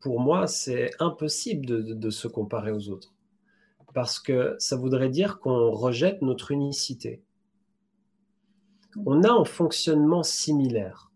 [0.00, 1.66] pour moi, c'est impossible
[1.98, 3.14] de, se comparer aux autres.
[3.94, 7.22] Parce que ça voudrait dire qu'on rejette notre unicité.
[9.06, 11.10] On a un fonctionnement similaire,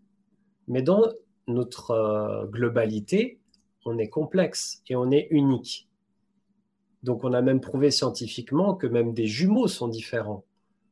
[0.68, 1.02] mais dans
[1.46, 3.40] notre euh, globalité,
[3.84, 5.88] on est complexe et on est unique.
[7.02, 10.44] Donc on a même prouvé scientifiquement que même des jumeaux sont différents,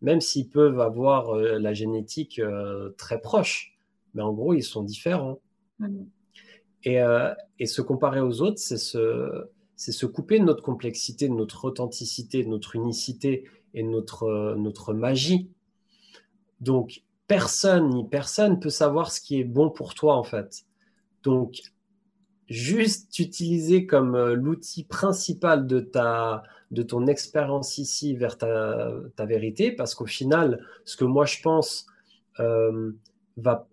[0.02, 3.78] même s'ils peuvent avoir euh, la génétique euh, très proche.
[4.14, 5.38] Mais en gros, ils sont différents.
[5.78, 6.02] Mmh.
[6.86, 11.64] Euh, et, se comparer aux autres, c'est se, se couper de notre complexité, de notre
[11.64, 15.50] authenticité, de notre unicité et de notre, notre magie.
[16.60, 20.64] Donc, personne ni personne peut savoir ce qui est bon pour toi, en fait.
[21.22, 21.60] Donc,
[22.48, 29.24] juste utiliser comme euh, l'outil principal de, ta, de ton expérience ici vers ta, ta
[29.24, 31.86] vérité, parce qu'au final, ce que moi je pense
[32.40, 32.92] euh,
[33.36, 33.68] va,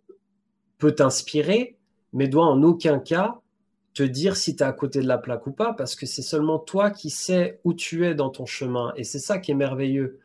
[0.78, 1.77] peut t'inspirer,
[2.14, 3.40] mais doit en aucun cas
[3.94, 6.22] te dire si tu es à côté de la plaque ou pas, parce que c'est
[6.22, 8.94] seulement toi qui sais où tu es dans ton chemin.
[8.96, 10.20] Et c'est ça qui est merveilleux.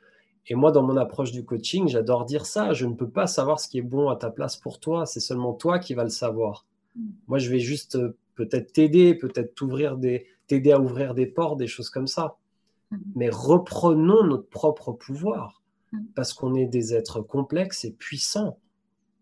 [0.48, 2.72] Et moi, dans mon approche du coaching, j'adore dire ça.
[2.72, 5.06] Je ne peux pas savoir ce qui est bon à ta place pour toi.
[5.06, 6.66] C'est seulement toi qui vas le savoir.
[6.96, 7.10] Mm.
[7.28, 11.58] Moi, je vais juste euh, peut-être t'aider, peut-être t'ouvrir des, t'aider à ouvrir des portes,
[11.58, 12.36] des choses comme ça.
[12.90, 12.96] Mm.
[13.14, 15.98] Mais reprenons notre propre pouvoir, mm.
[16.14, 18.58] parce qu'on est des êtres complexes et puissants.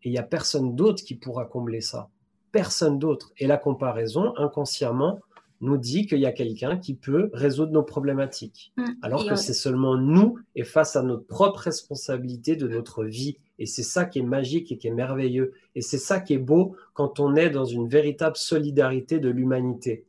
[0.02, 2.08] Et il n'y a personne d'autre qui pourra combler ça.
[2.52, 3.32] Personne d'autre.
[3.38, 5.20] Et la comparaison, inconsciemment,
[5.60, 8.72] nous dit qu'il y a quelqu'un qui peut résoudre nos problématiques.
[8.76, 8.84] Mm.
[9.02, 13.36] Alors que c'est seulement nous et face à notre propre responsabilité de notre vie.
[13.58, 15.52] Et c'est ça qui est magique et qui est merveilleux.
[15.74, 20.04] Et c'est ça qui est beau quand on est dans une véritable solidarité de l'humanité.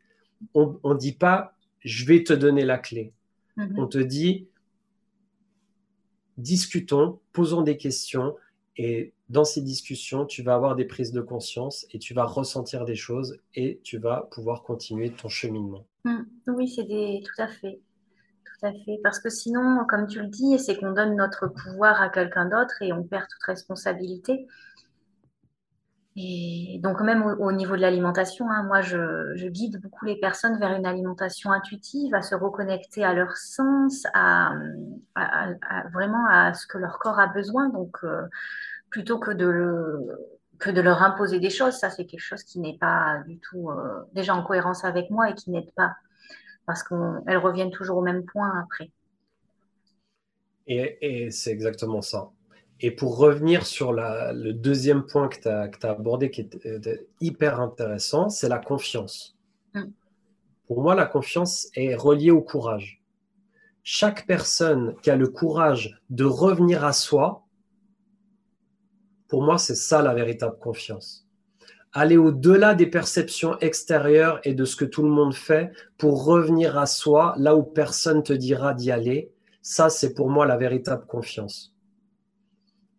[0.53, 3.11] On ne dit pas, je vais te donner la clé.
[3.57, 3.73] Mm-hmm.
[3.77, 4.47] On te dit,
[6.37, 8.35] discutons, posons des questions
[8.77, 12.83] et dans ces discussions, tu vas avoir des prises de conscience et tu vas ressentir
[12.83, 15.85] des choses et tu vas pouvoir continuer ton cheminement.
[16.03, 16.19] Mmh.
[16.47, 17.23] oui, c'est des...
[17.23, 17.79] tout à fait.
[18.43, 18.99] Tout à fait.
[19.03, 22.73] Parce que sinon, comme tu le dis, c'est qu'on donne notre pouvoir à quelqu'un d'autre
[22.81, 24.47] et on perd toute responsabilité.
[26.17, 30.73] Et donc même au, niveau de l'alimentation, hein, moi je, guide beaucoup les personnes vers
[30.73, 34.51] une alimentation intuitive, à se reconnecter à leur sens, à,
[35.93, 37.69] vraiment à ce que leur corps a besoin.
[37.69, 38.23] Donc euh,
[38.91, 40.07] plutôt que de,
[40.59, 43.71] que de leur imposer des choses, ça c'est quelque chose qui n'est pas du tout
[43.71, 45.95] euh, déjà en cohérence avec moi et qui n'aide pas,
[46.67, 48.91] parce qu'elles reviennent toujours au même point après.
[50.67, 52.29] Et, et c'est exactement ça.
[52.83, 57.59] Et pour revenir sur le deuxième point que tu as, abordé, qui est euh, hyper
[57.59, 59.37] intéressant, c'est la confiance.
[59.75, 59.83] Mm.
[60.65, 63.03] Pour moi, la confiance est reliée au courage.
[63.83, 67.43] Chaque personne qui a le courage de revenir à soi,
[69.31, 71.25] pour moi, c'est ça la véritable confiance.
[71.93, 76.77] Aller au-delà des perceptions extérieures et de ce que tout le monde fait pour revenir
[76.77, 81.05] à soi, là où personne te dira d'y aller, ça, c'est pour moi la véritable
[81.07, 81.73] confiance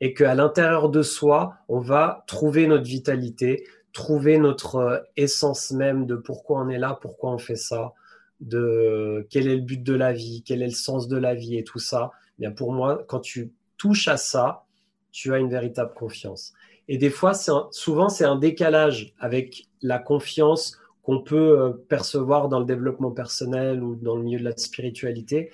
[0.02, 6.06] et qu'à l'intérieur de soi, on va trouver notre vitalité, trouver notre euh, essence même
[6.06, 7.92] de pourquoi on est là, pourquoi on fait ça,
[8.40, 11.56] de quel est le but de la vie, quel est le sens de la vie
[11.56, 12.10] et tout ça.
[12.40, 14.64] Bien pour moi, quand tu touches à ça,
[15.12, 16.52] tu as une véritable confiance.
[16.88, 17.32] Et des fois,
[17.70, 23.82] souvent, c'est un décalage avec la confiance qu'on peut euh, percevoir dans le développement personnel
[23.82, 25.50] ou dans le milieu de la spiritualité,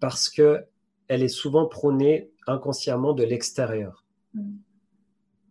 [0.00, 0.64] parce que
[1.08, 4.04] elle est souvent prônée inconsciemment de l'extérieur.
[4.34, 4.56] Mm.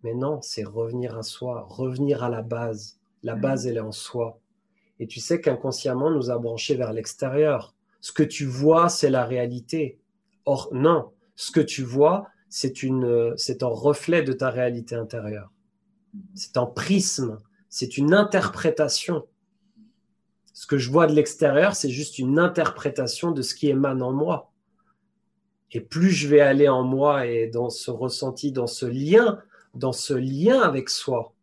[0.03, 2.99] Mais non, c'est revenir à soi, revenir à la base.
[3.23, 3.41] La mm.
[3.41, 4.39] base, elle est en soi.
[4.99, 7.73] Et tu sais qu'inconsciemment, nous a branchés vers l'extérieur.
[8.01, 9.99] Ce que tu vois, c'est la réalité.
[10.45, 15.51] Or, non, ce que tu vois, c'est une, c'est un reflet de ta réalité intérieure.
[16.33, 19.25] C'est un prisme, c'est une interprétation.
[20.53, 24.13] Ce que je vois de l'extérieur, c'est juste une interprétation de ce qui émane en
[24.13, 24.53] moi.
[25.71, 29.39] Et plus je vais aller en moi et dans ce ressenti, dans ce lien,
[29.73, 31.33] dans ce lien avec soi.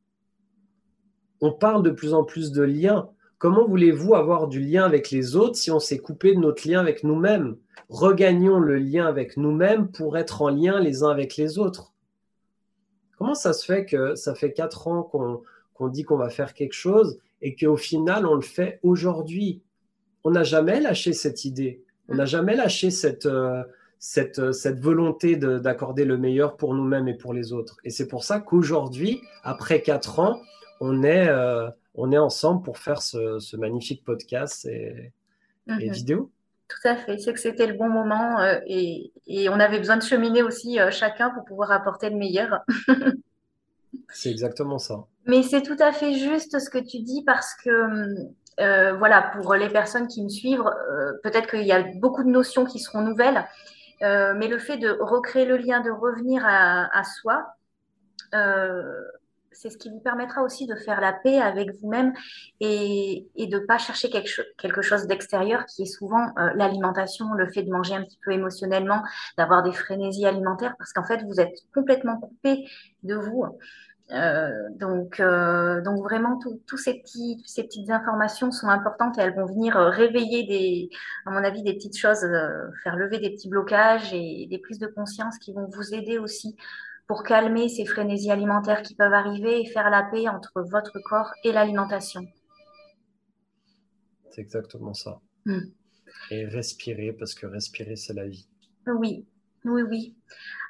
[1.42, 3.10] On parle de plus en plus de lien.
[3.42, 6.78] Comment voulez-vous avoir du lien avec les autres si on s'est coupé de notre lien
[6.78, 7.56] avec nous-mêmes?
[7.88, 11.92] Regagnons le lien avec nous-mêmes pour être en lien les uns avec les autres.
[13.18, 16.74] Comment ça se fait que ça fait quatre ans qu'on dit qu'on va faire quelque
[16.74, 19.60] chose et qu'au final on le fait aujourd'hui?
[20.22, 21.82] On n'a jamais lâché cette idée.
[22.08, 23.64] On n'a jamais lâché cette, euh,
[23.98, 27.78] cette volonté d'accorder le meilleur pour nous-mêmes et pour les autres.
[27.82, 30.40] Et c'est pour ça qu'aujourd'hui, après quatre ans,
[30.80, 35.12] on est, euh, on est ensemble pour faire ce, ce magnifique podcast et,
[35.68, 35.92] et mhm.
[35.92, 36.30] vidéo.
[36.68, 39.98] Tout à fait, c'est que c'était le bon moment euh, et, et, on avait besoin
[39.98, 42.60] de cheminer aussi euh, chacun pour pouvoir apporter le meilleur.
[44.08, 45.04] c'est exactement ça.
[45.26, 49.68] Mais c'est tout à fait juste ce que tu dis parce que, voilà, pour les
[49.68, 50.64] personnes qui me suivent,
[51.22, 53.44] peut-être qu'il y a beaucoup de notions qui seront nouvelles.
[54.02, 57.54] Euh, mais le fait de recréer le lien, de revenir à, soi,
[58.34, 59.00] euh,
[59.54, 62.12] c'est ce qui vous permettra aussi de faire la paix avec vous-même
[62.60, 67.62] et, de ne pas chercher quelque, chose d'extérieur qui est souvent euh, l'alimentation, le fait
[67.62, 69.02] de manger un petit peu émotionnellement,
[69.38, 72.66] d'avoir des frénésies alimentaires, parce qu'en fait, vous êtes complètement coupé
[73.02, 73.44] de vous.
[74.10, 79.34] Euh, donc, euh, donc vraiment, tous ces, petits, ces petites informations sont importantes et elles
[79.34, 80.90] vont venir réveiller, des,
[81.24, 82.26] à mon avis, des petites choses,
[82.82, 86.56] faire lever des petits blocages et des prises de conscience qui vont vous aider aussi
[87.12, 91.30] pour calmer ces frénésies alimentaires qui peuvent arriver et faire la paix entre votre corps
[91.44, 92.22] et l'alimentation.
[94.30, 95.20] C'est exactement ça.
[95.44, 95.60] Hmm.
[96.30, 98.48] Et respirer, parce que respirer, c'est la vie.
[98.86, 99.26] Oui,
[99.66, 100.16] oui, oui.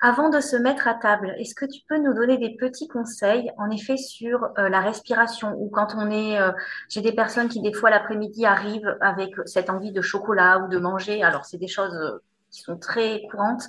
[0.01, 3.49] Avant de se mettre à table, est-ce que tu peux nous donner des petits conseils,
[3.57, 6.51] en effet, sur euh, la respiration ou quand on est, euh,
[6.89, 10.79] j'ai des personnes qui des fois l'après-midi arrivent avec cette envie de chocolat ou de
[10.79, 11.23] manger.
[11.23, 12.19] Alors c'est des choses euh,
[12.51, 13.63] qui sont très courantes.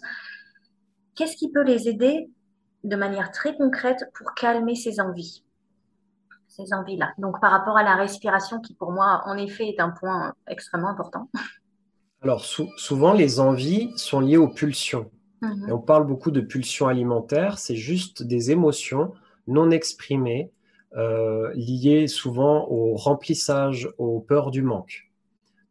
[1.13, 2.31] Qu'est-ce qui peut les aider
[2.83, 5.43] de manière très concrète pour calmer ces envies,
[6.47, 9.89] ces envies-là Donc par rapport à la respiration, qui pour moi, en effet, est un
[9.89, 11.29] point extrêmement important.
[12.21, 15.09] Alors souvent, les envies sont liées aux pulsions.
[15.41, 15.73] Mhm.
[15.73, 19.13] on parle beaucoup de pulsions alimentaires, c'est juste des émotions
[19.45, 20.53] non exprimées
[20.95, 25.09] euh, liées souvent au remplissage, aux peurs du manque.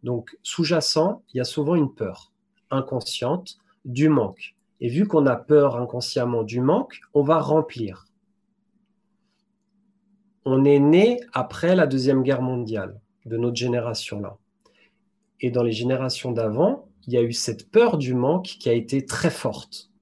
[0.02, 2.32] Donc, sous-jacent, il y a souvent une peur
[2.70, 4.56] inconsciente du manque.
[4.84, 8.08] Et vu qu'on a peur inconsciemment du manque, on va remplir.
[10.44, 14.38] On est né après la Deuxième Guerre mondiale, de notre génération-là.
[15.40, 18.72] Et dans les générations d'avant, il y a eu cette peur du manque qui a
[18.72, 19.92] été très forte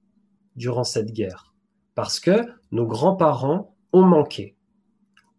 [0.55, 1.53] durant cette guerre.
[1.93, 4.55] Parce que nos grands-parents ont manqué.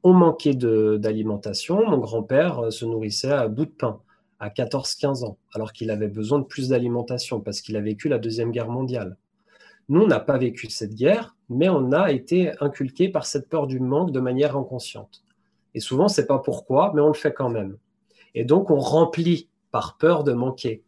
[0.05, 1.85] Ont manqué d'alimentation.
[1.85, 4.01] Mon grand-père se nourrissait à bout de pain
[4.39, 8.19] à 14-15 ans, alors qu'il avait besoin de plus d'alimentation parce qu'il a vécu la
[8.19, 9.17] Deuxième Guerre mondiale.
[9.89, 13.67] Nous, on n'a pas vécu cette guerre, mais on a été inculqué par cette peur
[13.67, 15.25] du manque de manière inconsciente.
[15.75, 17.77] Et souvent, c'est pas pourquoi, mais on le fait quand même.
[18.35, 20.83] Et donc, on remplit par peur de manquer.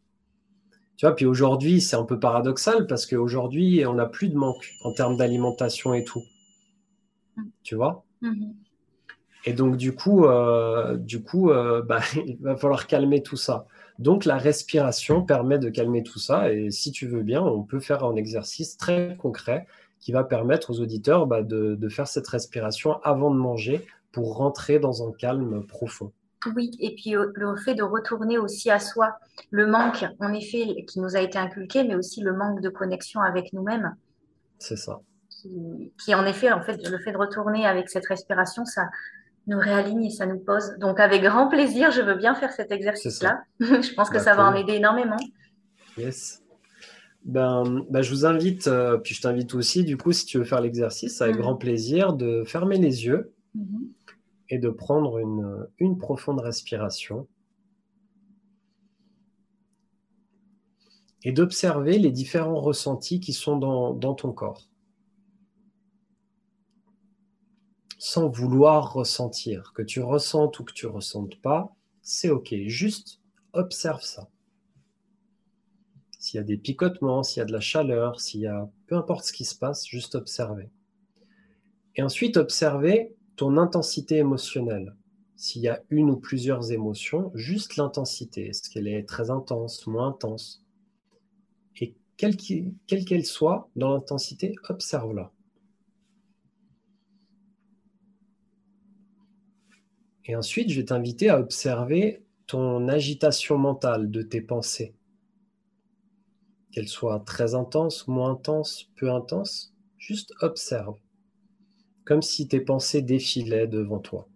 [0.96, 4.72] Tu vois, puis aujourd'hui, c'est un peu paradoxal parce qu'aujourd'hui, on n'a plus de manque
[4.84, 6.22] en termes d'alimentation et tout.
[7.62, 8.04] Tu vois?
[8.22, 8.52] Mm-hmm.
[9.46, 13.66] Et donc, du coup, euh, du coup euh, bah, il va falloir calmer tout ça.
[13.98, 16.52] Donc, la respiration permet de calmer tout ça.
[16.52, 19.66] Et si tu veux bien, on peut faire un exercice très concret
[20.00, 24.36] qui va permettre aux auditeurs bah, de, de faire cette respiration avant de manger pour
[24.36, 26.12] rentrer dans un calme profond.
[26.54, 29.16] Oui, et puis euh, le fait de retourner aussi à soi,
[29.50, 33.20] le manque, en effet, qui nous a été inculqué, mais aussi le manque de connexion
[33.20, 33.94] avec nous-mêmes.
[34.58, 35.00] C'est ça.
[35.30, 38.88] Qui, qui, en effet, en fait, le fait de retourner avec cette respiration, ça,
[39.46, 40.76] nous réaligne et ça nous pose.
[40.78, 43.42] Donc, avec grand plaisir, je veux bien faire cet exercice-là.
[43.60, 45.16] je pense que ça va en aider énormément.
[45.96, 46.42] Yes.
[47.24, 50.44] Ben, ben je vous invite, euh, puis je t'invite aussi, du coup, si tu veux
[50.44, 51.40] faire l'exercice, avec mm.
[51.40, 53.88] grand plaisir, de fermer les yeux mm-hmm.
[54.50, 57.26] et de prendre une, une profonde respiration.
[61.26, 64.68] Et d'observer les différents ressentis qui sont dans, dans ton corps.
[68.06, 69.72] Sans vouloir ressentir.
[69.74, 72.54] Que tu ressentes ou que tu ressentes pas, c'est ok.
[72.66, 73.22] Juste
[73.54, 74.28] observe ça.
[76.18, 78.96] S'il y a des picotements, s'il y a de la chaleur, s'il y a peu
[78.96, 80.68] importe ce qui se passe, juste observer.
[81.96, 84.94] Et ensuite observer ton intensité émotionnelle.
[85.36, 88.48] S'il y a une ou plusieurs émotions, juste l'intensité.
[88.48, 90.62] Est-ce qu'elle est très intense, moins intense?
[91.80, 95.32] Et quelle qu'elle soit dans l'intensité, observe-la.
[100.26, 104.94] Et ensuite, je vais t'inviter à observer ton agitation mentale de tes pensées.
[106.72, 110.96] Qu'elle soit très intense, moins intense, peu intense, juste observe.
[112.04, 114.28] Comme si tes pensées défilaient devant toi.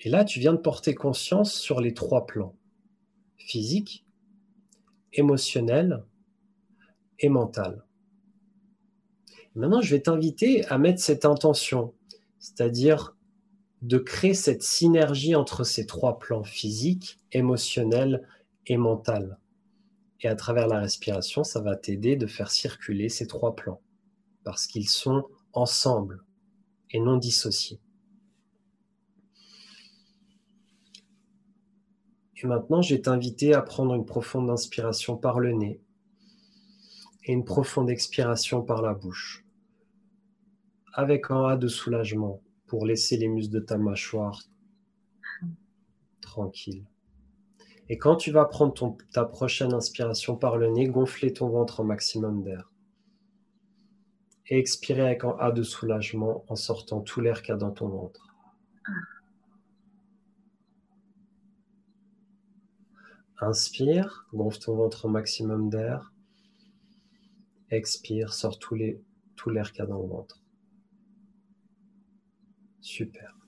[0.00, 2.56] Et là, tu viens de porter conscience sur les trois plans.
[3.38, 4.04] Physique,
[5.12, 6.04] émotionnel
[7.20, 7.84] et mental.
[9.54, 11.94] Maintenant, je vais t'inviter à mettre cette intention
[12.42, 13.16] c'est-à-dire
[13.82, 18.26] de créer cette synergie entre ces trois plans physiques, émotionnels
[18.66, 19.38] et mental.
[20.20, 23.80] Et à travers la respiration, ça va t'aider de faire circuler ces trois plans,
[24.42, 26.24] parce qu'ils sont ensemble
[26.90, 27.80] et non dissociés.
[32.36, 35.80] Et maintenant, je vais t'inviter à prendre une profonde inspiration par le nez
[37.24, 39.41] et une profonde expiration par la bouche
[40.92, 44.42] avec un A de soulagement pour laisser les muscles de ta mâchoire
[46.20, 46.86] tranquilles.
[47.88, 51.84] Et quand tu vas prendre ta prochaine inspiration par le nez, gonfler ton ventre au
[51.84, 52.72] maximum d'air.
[54.46, 57.70] Et expirer avec un A de soulagement en sortant tout l'air qu'il y a dans
[57.70, 58.28] ton ventre.
[63.40, 66.12] Inspire, gonfle ton ventre au maximum d'air.
[67.70, 70.41] Expire, sors tout l'air qu'il y a dans le ventre.
[72.82, 73.38] Super.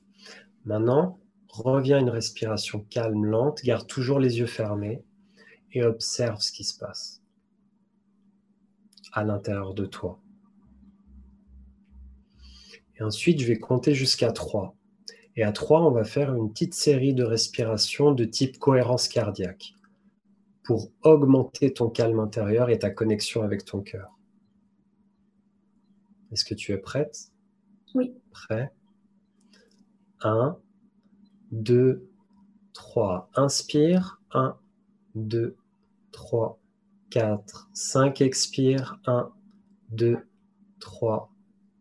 [0.64, 1.18] Maintenant,
[1.48, 5.04] reviens à une respiration calme, lente, garde toujours les yeux fermés
[5.72, 7.20] et observe ce qui se passe
[9.12, 10.20] à l'intérieur de toi.
[12.96, 14.76] Et ensuite, je vais compter jusqu'à 3.
[15.36, 19.74] Et à 3, on va faire une petite série de respirations de type cohérence cardiaque
[20.62, 24.16] pour augmenter ton calme intérieur et ta connexion avec ton cœur.
[26.30, 27.32] Est-ce que tu es prête?
[27.94, 28.14] Oui.
[28.30, 28.72] Prêt?
[30.24, 30.56] 1,
[31.52, 32.08] 2,
[32.72, 33.28] 3.
[33.36, 34.18] Inspire.
[34.32, 34.56] 1,
[35.14, 35.56] 2,
[36.12, 36.56] 3,
[37.10, 38.20] 4, 5.
[38.22, 38.98] Expire.
[39.06, 39.32] 1,
[39.92, 40.26] 2,
[40.80, 41.28] 3,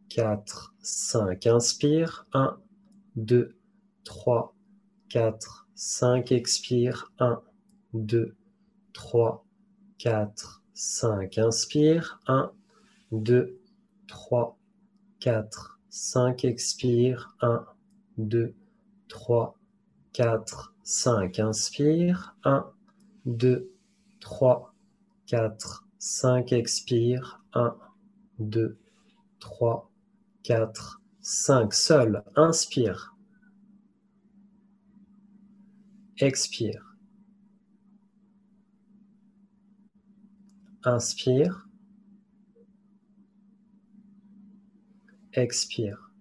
[0.10, 0.44] 4,
[0.82, 1.46] 5.
[1.46, 2.26] Inspire.
[2.34, 2.58] 1,
[3.16, 3.56] 2,
[4.04, 4.54] 3,
[5.10, 5.40] 4,
[5.78, 6.32] 5.
[6.32, 7.08] Expire.
[7.20, 7.42] 1,
[7.94, 8.36] 2,
[8.94, 9.44] 3,
[9.98, 10.38] 4,
[10.84, 11.38] 5.
[11.38, 12.02] Inspire.
[12.28, 12.52] 1,
[13.12, 13.60] 2,
[14.08, 14.58] 3,
[15.22, 15.48] 4,
[15.90, 17.18] 5, expire.
[17.42, 17.73] 1,
[18.18, 18.54] 2,
[19.08, 19.56] 3,
[20.14, 21.40] 4, 5.
[21.40, 22.34] Inspire.
[22.44, 22.66] 1,
[23.26, 23.72] 2,
[24.20, 24.74] 3,
[25.28, 26.52] 4, 5.
[26.52, 27.40] Expire.
[27.54, 27.76] 1,
[28.40, 28.78] 2,
[29.40, 29.90] 3,
[30.44, 30.74] 4,
[31.22, 31.74] 5.
[31.74, 32.24] Seul.
[32.38, 33.14] Inspire.
[36.20, 36.84] Expire.
[40.86, 41.66] Inspire.
[45.34, 46.13] Expire.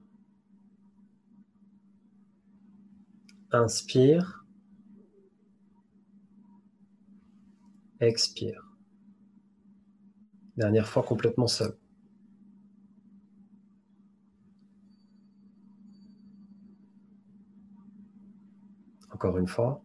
[3.55, 4.47] Inspire.
[8.01, 8.73] Expire.
[10.57, 11.77] Dernière fois complètement seul.
[19.13, 19.85] Encore une fois.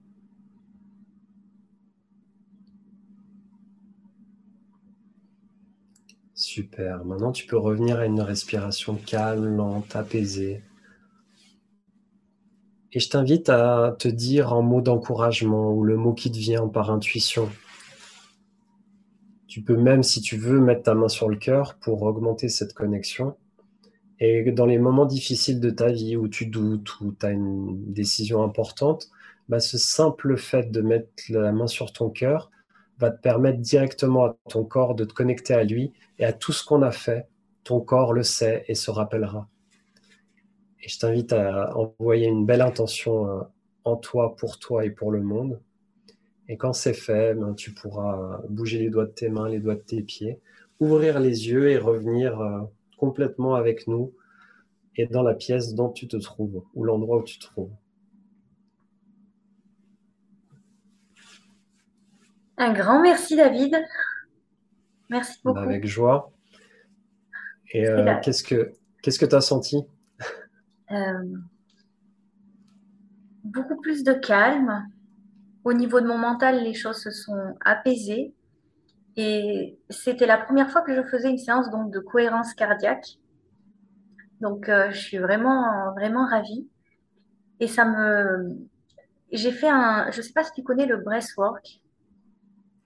[6.33, 7.03] Super.
[7.03, 10.61] Maintenant, tu peux revenir à une respiration calme, lente, apaisée.
[12.93, 16.67] Et je t'invite à te dire en mot d'encouragement ou le mot qui te vient
[16.67, 17.49] par intuition.
[19.47, 22.73] Tu peux même, si tu veux, mettre ta main sur le cœur pour augmenter cette
[22.73, 23.35] connexion.
[24.19, 27.91] Et dans les moments difficiles de ta vie où tu doutes, où tu as une
[27.91, 29.09] décision importante,
[29.49, 32.51] bah, ce simple fait de mettre la main sur ton cœur
[32.99, 36.51] va te permettre directement à ton corps de te connecter à lui et à tout
[36.51, 37.27] ce qu'on a fait.
[37.63, 39.47] Ton corps le sait et se rappellera.
[40.87, 43.41] Et je t'invite à envoyer une belle intention euh,
[43.83, 45.59] en toi, pour toi et pour le monde.
[46.47, 49.75] Et quand c'est fait, ben, tu pourras bouger les doigts de tes mains, les doigts
[49.75, 50.39] de tes pieds,
[50.79, 52.61] ouvrir les yeux et revenir euh,
[52.97, 54.13] complètement avec nous
[54.95, 57.73] et dans la pièce dont tu te trouves ou l'endroit où tu te trouves.
[62.55, 63.75] Un grand merci David.
[65.09, 65.59] Merci beaucoup.
[65.59, 66.31] Avec joie.
[67.73, 68.71] Et euh, qu'est-ce que
[69.01, 69.85] qu'est-ce que tu as senti?
[70.91, 71.37] Euh,
[73.43, 74.87] Beaucoup plus de calme.
[75.63, 78.33] Au niveau de mon mental, les choses se sont apaisées.
[79.15, 83.17] Et c'était la première fois que je faisais une séance donc, de cohérence cardiaque.
[84.41, 86.67] Donc, euh, je suis vraiment, vraiment ravie.
[87.59, 88.55] Et ça me.
[89.31, 90.11] J'ai fait un.
[90.11, 91.81] Je ne sais pas si tu connais le breathwork.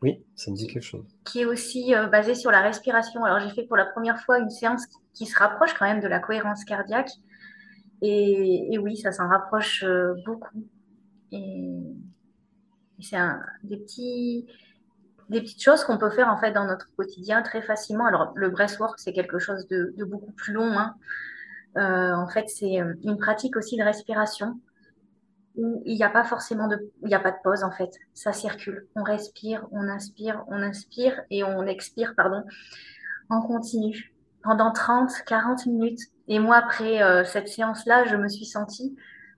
[0.01, 1.05] Oui, ça me dit quelque chose.
[1.25, 3.23] Qui est aussi euh, basé sur la respiration.
[3.23, 6.07] Alors, j'ai fait pour la première fois une séance qui, se rapproche quand même de
[6.07, 7.11] la cohérence cardiaque.
[8.01, 10.63] Et, oui, ça s'en rapproche euh, beaucoup.
[11.31, 11.81] Et,
[12.99, 13.17] c'est
[13.63, 13.77] des,
[15.29, 18.05] petites choses qu'on peut faire en fait dans notre quotidien très facilement.
[18.05, 20.77] Alors, le breathwork, c'est quelque chose de, beaucoup plus long.
[20.77, 20.95] Hein.
[21.77, 24.59] Euh, en fait, c'est une pratique aussi de respiration
[25.55, 27.91] où il n'y a pas forcément de, il a pas de pause en fait.
[28.13, 28.87] Ça circule.
[28.95, 32.43] On respire, on inspire, on inspire et on expire, pardon,
[33.29, 35.99] en continu pendant 30, 40 minutes.
[36.27, 38.95] Et moi, après euh, cette séance-là, je me suis sentie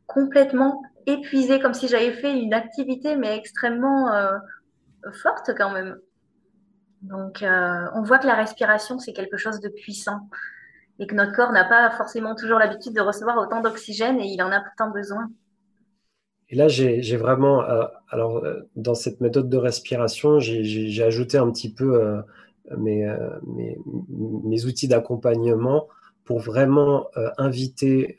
[0.07, 4.37] complètement épuisée, comme si j'avais fait une activité, mais extrêmement euh,
[5.11, 5.97] forte quand même.
[7.01, 10.29] Donc, euh, on voit que la respiration, c'est quelque chose de puissant
[10.99, 14.41] et que notre corps n'a pas forcément toujours l'habitude de recevoir autant d'oxygène et il
[14.41, 15.29] en a pourtant besoin.
[16.49, 17.63] Et là, j'ai vraiment,
[18.09, 22.21] alors dans cette méthode de respiration, j'ai ajouté un petit peu
[22.77, 25.87] mes, outils d'accompagnement
[26.25, 27.07] pour vraiment
[27.37, 28.17] inviter,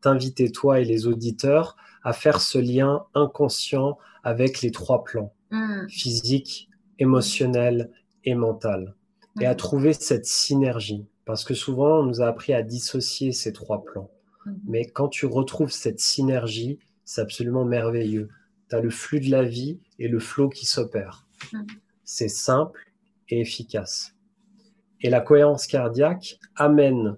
[0.00, 5.88] t'inviter toi et les auditeurs à faire ce lien inconscient avec les trois plans, mmh.
[5.88, 6.68] physique,
[6.98, 7.90] émotionnel
[8.24, 8.94] et mental,
[9.40, 9.56] et à mmh.
[9.56, 11.06] trouver cette synergie.
[11.24, 14.10] Parce que souvent, on nous a appris à dissocier ces trois plans.
[14.46, 14.52] Mmh.
[14.66, 18.28] Mais quand tu retrouves cette synergie, c'est absolument merveilleux.
[18.70, 21.26] Tu as le flux de la vie et le flot qui s'opère.
[22.04, 22.90] C'est simple
[23.28, 24.14] et efficace.
[25.00, 27.16] Et la cohérence cardiaque amène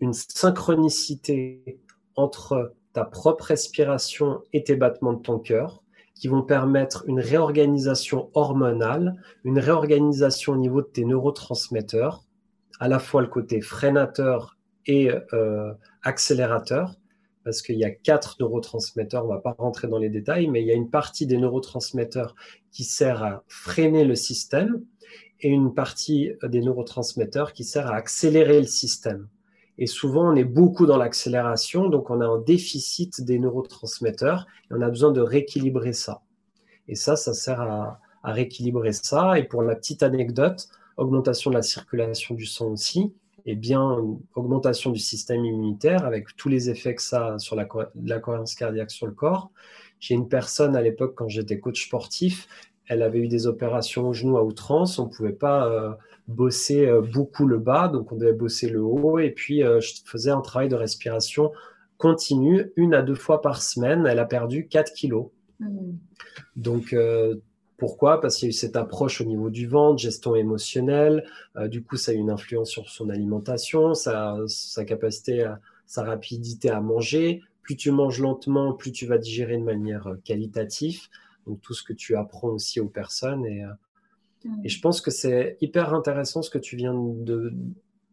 [0.00, 1.78] une synchronicité
[2.16, 5.82] entre ta propre respiration et tes battements de ton cœur
[6.14, 12.24] qui vont permettre une réorganisation hormonale, une réorganisation au niveau de tes neurotransmetteurs,
[12.78, 16.96] à la fois le côté freinateur et euh, accélérateur,
[17.44, 20.60] parce qu'il y a quatre neurotransmetteurs, on ne va pas rentrer dans les détails, mais
[20.60, 22.34] il y a une partie des neurotransmetteurs
[22.70, 24.82] qui sert à freiner le système
[25.40, 29.28] et une partie des neurotransmetteurs qui sert à accélérer le système.
[29.78, 34.74] Et souvent, on est beaucoup dans l'accélération, donc on a un déficit des neurotransmetteurs et
[34.74, 36.22] on a besoin de rééquilibrer ça.
[36.86, 39.38] Et ça, ça sert à, à rééquilibrer ça.
[39.38, 43.12] Et pour la petite anecdote, augmentation de la circulation du sang aussi,
[43.46, 43.96] et bien
[44.34, 48.90] augmentation du système immunitaire avec tous les effets que ça a sur la, cohérence cardiaque
[48.90, 49.50] sur le corps.
[49.98, 52.48] J'ai une personne à l'époque quand j'étais coach sportif,
[52.90, 55.92] elle avait eu des opérations au genou à outrance, on ne pouvait pas euh,
[56.28, 59.18] bossé beaucoup le bas, donc on devait bosser le haut.
[59.18, 61.52] Et puis, je faisais un travail de respiration
[61.96, 64.06] continue, une à deux fois par semaine.
[64.06, 65.26] Elle a perdu 4 kilos.
[65.58, 65.92] Mmh.
[66.56, 66.94] Donc,
[67.80, 68.20] pourquoi?
[68.20, 71.24] Parce qu'il y a eu cette approche au niveau du ventre, gestion émotionnelle.
[71.56, 75.50] Euh, du coup, ça a eu une influence sur son alimentation, sa, sa capacité,
[75.86, 77.40] sa rapidité à manger.
[77.62, 81.08] Plus tu manges lentement, plus tu vas digérer de manière euh, qualitative.
[81.46, 83.44] Donc tout ce que tu apprends aussi aux personnes.
[83.46, 87.52] Et, euh, et je pense que c'est hyper intéressant ce que tu viens de,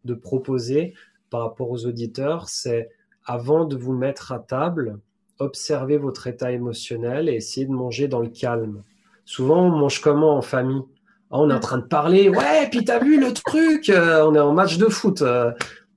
[0.04, 0.94] de proposer
[1.30, 2.48] par rapport aux auditeurs.
[2.48, 2.90] C'est
[3.24, 4.98] avant de vous mettre à table,
[5.38, 8.82] observez votre état émotionnel et essayez de manger dans le calme.
[9.24, 10.82] Souvent, on mange comment en famille?
[11.30, 14.34] Ah, On est en train de parler, ouais, puis t'as vu le truc, euh, on
[14.34, 15.20] est en match de foot.
[15.20, 15.52] Euh.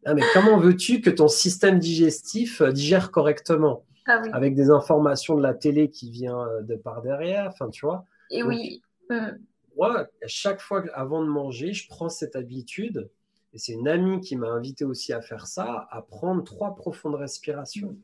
[0.06, 3.86] Ah, mais comment veux-tu que ton système digestif digère correctement?
[4.08, 8.06] Ah Avec des informations de la télé qui vient de par derrière, enfin, tu vois.
[8.30, 8.82] Et oui.
[9.10, 9.38] Mm.
[9.78, 13.10] Moi, à chaque fois avant de manger, je prends cette habitude,
[13.54, 17.16] et c'est une amie qui m'a invité aussi à faire ça, à prendre trois profondes
[17.16, 17.98] respirations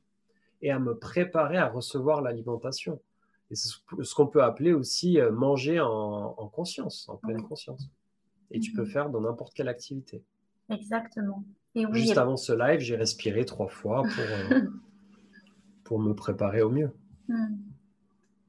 [0.61, 2.99] et à me préparer à recevoir l'alimentation.
[3.49, 3.69] Et c'est
[4.01, 7.89] ce qu'on peut appeler aussi euh, manger en, conscience, en pleine conscience.
[8.51, 8.89] Et tu peux mhm.
[8.89, 10.21] faire dans n'importe quelle activité.
[10.69, 11.43] Exactement.
[11.75, 14.61] Et Juste avant ce live, j'ai respiré trois fois pour, euh,
[15.87, 16.91] pour me préparer au mieux.
[17.29, 17.55] Hmm.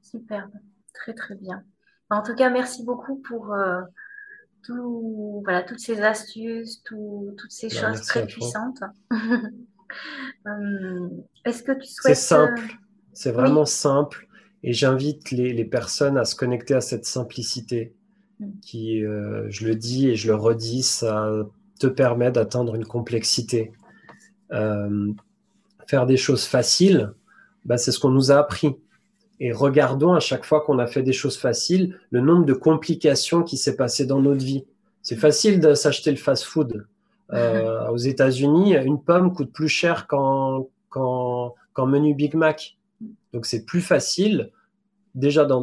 [0.01, 0.51] Superbe.
[0.93, 1.63] Très, très bien.
[2.09, 3.81] En tout cas, merci beaucoup pour euh,
[4.63, 8.83] tout, voilà, toutes ces astuces, toutes ces bah, choses très puissantes.
[10.45, 12.15] Hum, est-ce que tu souhaites...
[12.15, 12.61] C'est simple.
[13.11, 14.27] C'est vraiment simple.
[14.61, 17.95] Et j'invite les, personnes à se connecter à cette simplicité
[18.39, 18.59] mm.
[18.61, 21.27] qui, euh, je le dis et je le redis, ça
[21.79, 23.71] te permet d'atteindre une complexité.
[24.51, 25.11] Euh,
[25.87, 27.15] faire des choses faciles,
[27.69, 28.75] bah, c'est ce qu'on nous a appris.
[29.39, 33.43] Et regardons à chaque fois qu'on a fait des choses faciles, le nombre de complications
[33.43, 34.65] qui s'est passé dans notre vie.
[35.01, 36.87] C'est facile de s'acheter le fast-food.
[37.31, 40.67] Euh, aux États-Unis, une pomme coûte plus cher qu'en
[41.77, 42.77] menu Big Mac.
[43.31, 44.49] Donc c'est plus facile,
[45.13, 45.61] déjà d'un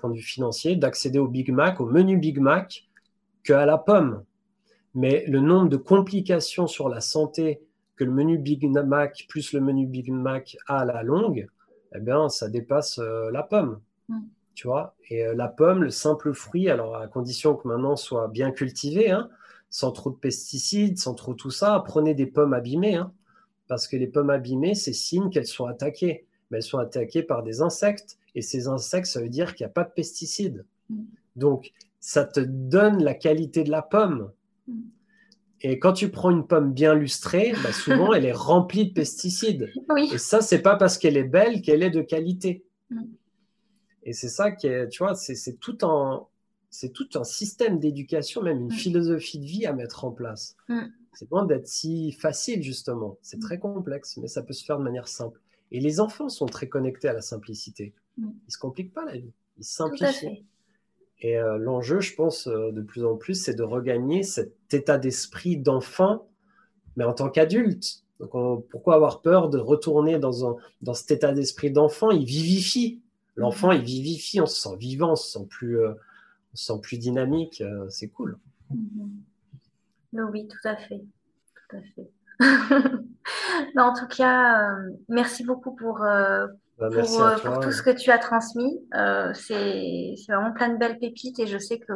[0.00, 2.88] point de vue financier, d'accéder au Big Mac, au menu Big Mac,
[3.44, 4.24] qu'à la pomme.
[4.94, 7.60] Mais le nombre de complications sur la santé
[7.98, 11.48] que le menu Big Mac plus le menu Big Mac à la longue,
[11.94, 13.80] eh bien, ça dépasse euh, la pomme.
[14.08, 14.20] Mm.
[14.54, 14.94] Tu vois?
[15.10, 19.10] Et euh, la pomme, le simple fruit, alors à condition que maintenant soit bien cultivé,
[19.10, 19.28] hein,
[19.70, 22.96] sans trop de pesticides, sans trop tout ça, prenez des pommes abîmées.
[22.96, 23.12] Hein,
[23.66, 27.42] parce que les pommes abîmées, c'est signe qu'elles sont attaquées mais elles sont attaquées par
[27.42, 28.18] des insectes.
[28.34, 30.64] Et ces insectes, ça veut dire qu'il n'y a pas de pesticides.
[30.88, 31.04] Mm.
[31.36, 34.32] Donc, ça te donne la qualité de la pomme.
[34.66, 34.80] Mm.
[35.60, 39.72] Et quand tu prends une pomme bien lustrée, bah, souvent elle est remplie de pesticides.
[40.12, 42.64] Et ça, c'est pas parce qu'elle est belle qu'elle est de qualité.
[42.90, 43.04] Mm.
[44.04, 46.26] Et c'est ça qui est, tu vois, c'est tout un,
[46.70, 50.56] c'est tout un système d'éducation, même une philosophie de vie à mettre en place.
[51.12, 53.18] C'est loin d'être si facile justement.
[53.22, 55.40] C'est très complexe, mais ça peut se faire de manière simple.
[55.72, 57.92] Et les enfants sont très connectés à la simplicité.
[58.16, 58.28] Mm.
[58.28, 60.44] Ils ne se compliquent pas la vie, ils simplifient.
[61.20, 64.98] Et euh, l'enjeu, je pense, euh, de plus en plus, c'est de regagner cet état
[64.98, 66.28] d'esprit d'enfant,
[66.96, 68.04] mais en tant qu'adulte.
[68.20, 72.10] Donc, pourquoi avoir peur de retourner dans, un, dans cet état d'esprit d'enfant?
[72.10, 73.00] Il vivifie.
[73.36, 75.92] L'enfant, il vivifie, on se sent vivant, on se sent plus, euh,
[76.52, 77.62] on se sent plus dynamique.
[77.88, 78.38] c'est cool.
[78.74, 80.30] Mm-hmm.
[80.32, 81.00] Oui, tout à fait.
[81.70, 82.10] Tout à fait.
[83.76, 84.76] en tout cas,
[85.08, 86.04] merci beaucoup pour,
[86.78, 88.80] bah, euh, pour, tout ce que tu as transmis.
[89.34, 91.92] c'est vraiment plein de belles pépites et je sais que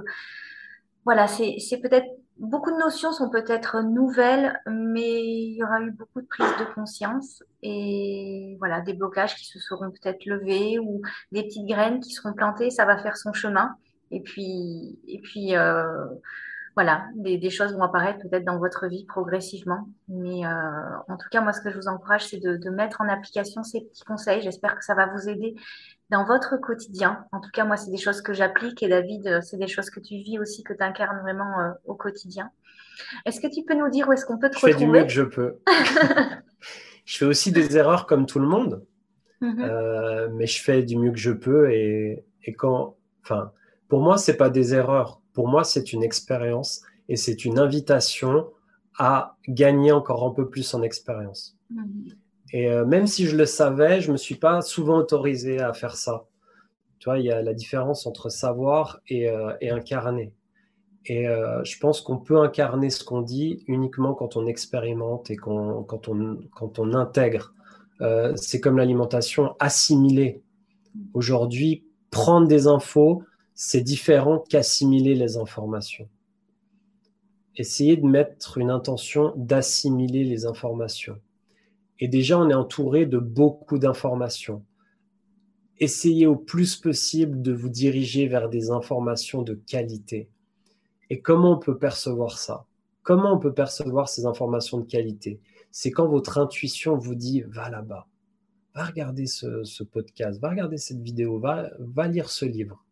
[1.04, 2.06] voilà, c'est peut-être
[2.38, 6.74] beaucoup de notions sont peut-être nouvelles, mais il y aura eu beaucoup de prise de
[6.74, 11.02] conscience et voilà, des blocages qui se seront peut-être levés ou
[11.32, 13.76] des petites graines qui seront plantées, ça va faire son chemin.
[14.10, 15.54] Et puis, et puis
[16.74, 19.88] voilà, des, choses vont apparaître peut-être dans votre vie progressivement.
[20.08, 20.50] Mais euh,
[21.08, 23.82] en tout cas, moi, ce que je vous encourage, c'est de, mettre en application ces
[23.82, 24.40] petits conseils.
[24.40, 25.54] J'espère que ça va vous aider
[26.08, 27.24] dans votre quotidien.
[27.32, 29.90] En tout cas, moi, c'est des choses que j'applique et David, euh, c'est des choses
[29.90, 32.50] que tu vis aussi, que tu incarnes vraiment euh, au quotidien.
[33.26, 34.90] Est-ce que tu peux nous dire où est-ce qu'on peut te retrouver Je fais du
[34.90, 35.58] mieux que je peux.
[37.04, 38.84] je fais aussi des erreurs comme tout le monde,
[39.42, 40.28] mm-hmm.
[40.34, 41.70] mais je fais du mieux que je peux.
[41.70, 43.52] Et, et quand, enfin,
[43.88, 48.46] pour moi, c'est pas des erreurs pour moi, c'est une expérience et c'est une invitation
[48.98, 51.56] à gagner encore un peu plus en expérience.
[51.70, 52.14] Mhm.
[52.52, 55.72] Et euh, même si je le savais, je ne me suis pas souvent autorisé à
[55.72, 56.26] faire ça.
[56.98, 60.32] Tu vois, il y a la différence entre savoir et, euh, incarner.
[61.06, 65.36] Et euh, je pense qu'on peut incarner ce qu'on dit uniquement quand on expérimente et
[65.36, 67.54] quand, on, quand on intègre.
[68.36, 70.42] c'est comme l'alimentation, assimiler.
[70.94, 71.02] Mhm.
[71.14, 73.24] Aujourd'hui, prendre des infos,
[73.54, 76.08] c'est différent qu'assimiler les informations.
[77.56, 81.20] essayez de mettre une intention d'assimiler les informations.
[82.00, 84.64] Et déjà, on est entouré de beaucoup d'informations.
[85.78, 90.28] Essayez au plus possible de vous diriger vers des informations de qualité.
[91.10, 92.66] Et comment on peut percevoir ça?
[93.02, 95.40] Comment on peut percevoir ces informations de qualité?
[95.70, 98.06] C'est quand votre intuition vous dit va là-bas,
[98.74, 102.84] va regarder ce, podcast, va regarder cette vidéo, va, lire ce livre.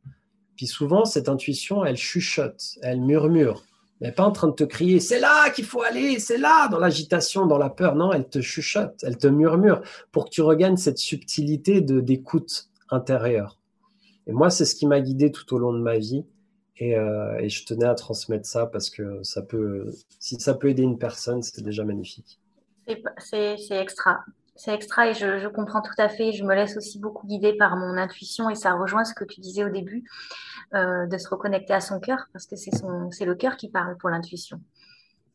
[0.61, 3.65] Puis souvent, cette intuition, elle chuchote, elle murmure.
[3.99, 6.69] Elle n'est pas en train de te crier, c'est là qu'il faut aller, c'est là,
[6.69, 7.95] dans l'agitation, dans la peur.
[7.95, 9.81] Non, elle te chuchote, elle te murmure
[10.13, 13.59] pour que tu regagnes cette subtilité de d'écoute intérieure.
[14.27, 16.27] Et moi, c'est ce qui m'a guidé tout au long de ma vie.
[16.83, 20.83] Euh, et, je tenais à transmettre ça parce que ça peut, si ça peut aider
[20.83, 22.39] une personne, c'était déjà magnifique.
[23.17, 24.19] C'est extra.
[24.63, 26.33] C'est extra et je, comprends tout à fait.
[26.33, 29.41] Je me laisse aussi beaucoup guider par mon intuition et ça rejoint ce que tu
[29.41, 30.05] disais au début,
[30.75, 34.11] euh, de se reconnecter à son cœur parce que c'est le cœur qui parle pour
[34.11, 34.61] l'intuition.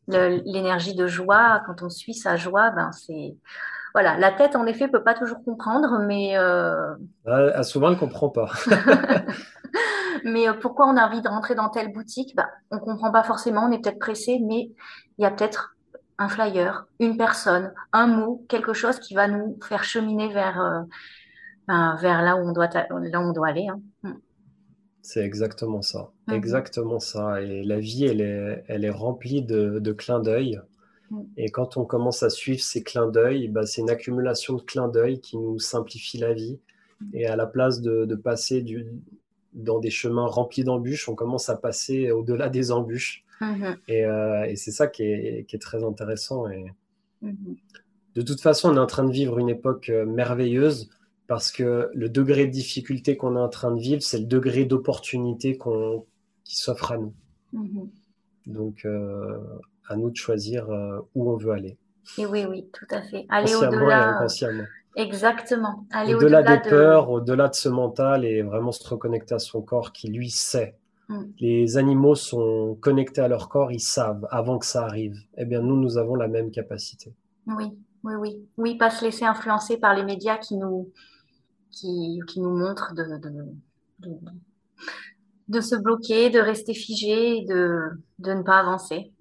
[0.07, 3.35] L'énergie de joie, quand on suit sa joie, ben c'est
[3.95, 6.93] voilà, la tête en effet peut pas toujours comprendre, mais euh...
[7.25, 8.51] Ah, souvent elle comprend pas.
[10.23, 12.35] mais euh, pourquoi on a envie de rentrer dans telle boutique?
[12.35, 14.69] Ben, On comprend pas forcément, on est peut-être pressé, mais
[15.17, 15.74] il y a peut-être
[16.17, 20.81] un flyer, une personne, un mot, quelque chose qui va nous faire cheminer vers, euh,
[21.67, 23.67] ben, vers là, où on doit, là où on doit aller.
[23.67, 23.81] Hein.
[24.03, 24.13] Mm.
[25.01, 26.11] C'est exactement ça.
[26.27, 26.33] Mm-hmm.
[26.33, 27.41] Exactement ça.
[27.41, 30.59] Et la vie, elle est, elle est remplie de, de clins d'œil.
[31.11, 31.21] Mm.
[31.37, 34.87] Et quand on commence à suivre ces clins d'œil, ben, c'est une accumulation de clins
[34.87, 36.59] d'œil qui nous simplifie la vie.
[37.13, 38.87] Et à la place de, de passer du,
[39.53, 43.24] dans des chemins remplis d'embûches, on commence à passer au-delà des embûches.
[43.41, 43.77] Mhm.
[43.89, 46.49] Euh, et, c'est ça qui est, très intéressant.
[46.49, 46.65] Et
[47.21, 47.55] mhm.
[48.15, 50.89] De toute façon, on est en train de vivre une époque euh, merveilleuse
[51.27, 54.65] parce que le degré de difficulté qu'on est en train de vivre, c'est le degré
[54.65, 55.57] d'opportunité
[56.43, 57.13] qui s'offre à nous.
[57.53, 57.89] Mhm.
[58.45, 59.37] Donc, euh,
[59.87, 60.69] à nous de choisir
[61.15, 61.77] où on veut aller.
[62.19, 63.25] Et oui, oui, tout à fait.
[63.29, 64.25] Aller au-delà.
[64.95, 65.85] Exactement.
[66.07, 70.09] Au-delà des peurs, au-delà de ce mental et vraiment se reconnecter à son corps qui
[70.09, 70.75] lui sait.
[71.09, 71.23] Mm.
[71.39, 75.17] Les animaux sont connectés à leur corps, ils savent avant que ça arrive.
[75.37, 77.13] Eh bien, nous, nous avons la même capacité.
[77.47, 77.65] Oui,
[78.03, 78.47] oui, oui.
[78.57, 80.91] Oui, pas se laisser influencer par les médias qui nous,
[81.71, 83.03] qui, qui nous montrent de,
[83.99, 84.19] de,
[85.47, 87.79] de, se bloquer, de rester figé, de,
[88.19, 89.11] de ne pas avancer.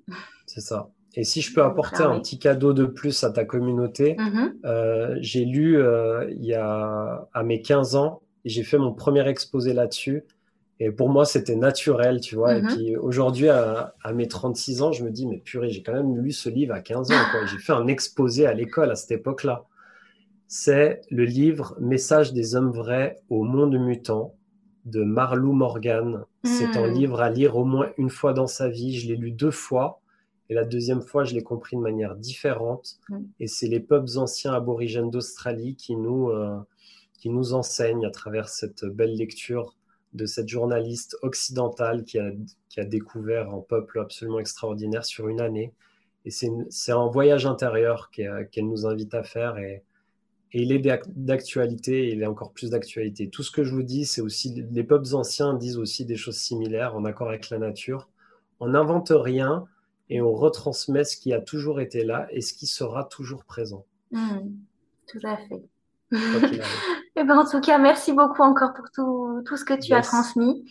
[0.47, 0.91] C'est ça.
[1.14, 4.53] Et si je peux apporter un petit cadeau de plus à ta communauté, mm-hmm.
[4.64, 8.93] euh, j'ai lu euh, il y a à mes 15 ans, et j'ai fait mon
[8.93, 10.24] premier exposé là-dessus.
[10.85, 12.57] Et pour moi, c'était naturel, tu vois.
[12.57, 12.74] Et mm-hmm.
[12.74, 16.30] puis aujourd'hui, à, mes 36 ans, je me dis, mais purée, j'ai quand même lu
[16.30, 17.14] ce livre à 15 ans.
[17.47, 19.64] J'ai fait un exposé à l'école à cette époque-là.
[20.47, 24.35] C'est le livre Message des hommes vrais au monde mutant
[24.85, 26.26] de Marlou Morgan.
[26.45, 26.93] C'est un mm.
[26.93, 28.95] livre à lire au moins une fois dans sa vie.
[28.95, 30.03] Je l'ai lu deux fois.
[30.51, 32.99] Et la deuxième fois, je l'ai compris de manière différente.
[33.09, 33.20] Mm.
[33.41, 36.59] Et c'est les peuples anciens aborigènes d'Australie qui nous, euh,
[37.18, 39.74] qui nous enseignent à travers cette belle lecture
[40.15, 42.31] de cette journaliste occidentale qui a,
[42.69, 45.73] qui a découvert un peuple absolument extraordinaire sur une année.
[46.25, 49.59] Et c'est un voyage intérieur qu'elle nous invite à faire.
[49.59, 49.83] Et,
[50.53, 53.29] et il est d'actualité, il est encore plus d'actualité.
[53.29, 56.39] Tout ce que je vous dis, c'est aussi, les peuples anciens disent aussi des choses
[56.39, 58.09] similaires, en accord avec la nature.
[58.61, 59.67] On n'invente rien,
[60.11, 63.85] et on retransmet ce qui a toujours été là et ce qui sera toujours présent.
[64.11, 64.51] Hmm,
[65.07, 65.62] tout à fait.
[67.17, 69.93] et eh ben, en tout cas, merci beaucoup encore pour tout, tout ce que tu
[69.93, 70.65] as transmis.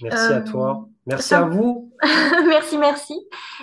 [0.00, 0.84] Merci à toi.
[0.84, 1.92] Euh, merci à vous.
[2.46, 3.14] merci, merci.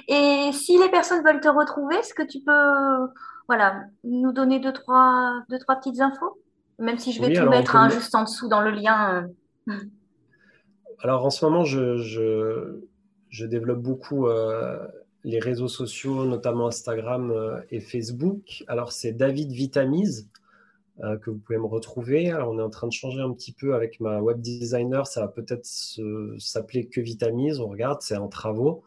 [0.09, 3.13] Et si les personnes veulent te retrouver, est-ce que tu peux
[3.47, 6.37] voilà, nous donner deux trois, deux, trois petites infos?
[6.77, 9.29] Même si je vais tout mettre hein, juste en dessous dans le lien.
[9.69, 9.73] Euh.
[11.01, 12.81] Alors en ce moment, je, je,
[13.29, 14.85] je développe beaucoup euh,
[15.23, 17.33] les réseaux sociaux, notamment Instagram
[17.71, 18.65] et Facebook.
[18.67, 20.29] Alors, c'est David Vitamise
[21.01, 22.31] que vous pouvez me retrouver.
[22.31, 25.07] Alors, on est en train de changer un petit peu avec ma web designer.
[25.07, 25.65] Ça va peut-être
[26.39, 27.59] s'appeler que Vitamise.
[27.59, 28.83] On regarde, c'est en travaux.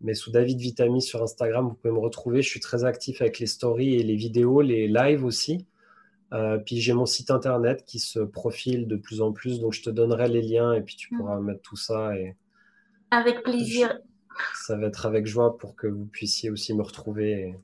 [0.00, 2.42] Mais sous David Vitamise sur Instagram, vous pouvez me retrouver.
[2.42, 5.66] Je suis très actif avec les stories et les vidéos, les lives aussi.
[6.32, 9.82] Euh, puis j'ai mon site internet qui se profile de plus en plus, donc je
[9.82, 11.18] te donnerai les liens et puis tu mm.
[11.18, 12.16] pourras mettre tout ça.
[12.16, 12.36] Et...
[13.10, 13.98] Avec plaisir
[14.54, 17.30] ça va être avec joie pour que vous puissiez aussi me retrouver.
[17.30, 17.54] Et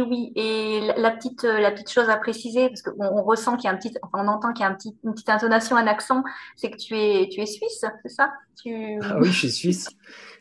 [0.00, 3.68] oui, et la petite, la petite chose à préciser, parce qu'on on ressent qu'il y
[3.68, 5.86] a un petit, enfin on entend qu'il y a un petit, une petite intonation, un
[5.86, 6.24] accent,
[6.56, 8.32] c'est que tu es, tu es suisse, c'est ça?
[8.62, 8.98] Tu...
[9.02, 9.88] Ah oui, je suis suisse.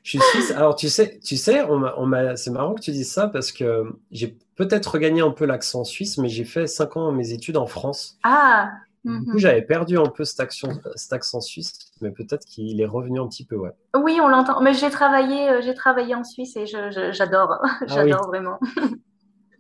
[0.04, 0.52] Je suis suisse.
[0.52, 3.84] Alors tu sais, tu sais, on on c'est marrant que tu dises ça parce que
[4.12, 7.66] j'ai peut-être regagné un peu l'accent suisse, mais j'ai fait cinq ans mes études en
[7.68, 8.18] France.
[8.24, 8.72] Ah.
[9.04, 9.38] Du coup, mhm.
[9.40, 13.56] j'avais perdu un peu cet, accent suisse, mais peut-être qu'il est revenu un petit peu,
[13.56, 13.72] ouais.
[13.96, 14.62] Oui, on l'entend.
[14.62, 18.60] Mais j'ai travaillé, euh, j'ai travaillé en Suisse et j'adore, ah j'adore vraiment.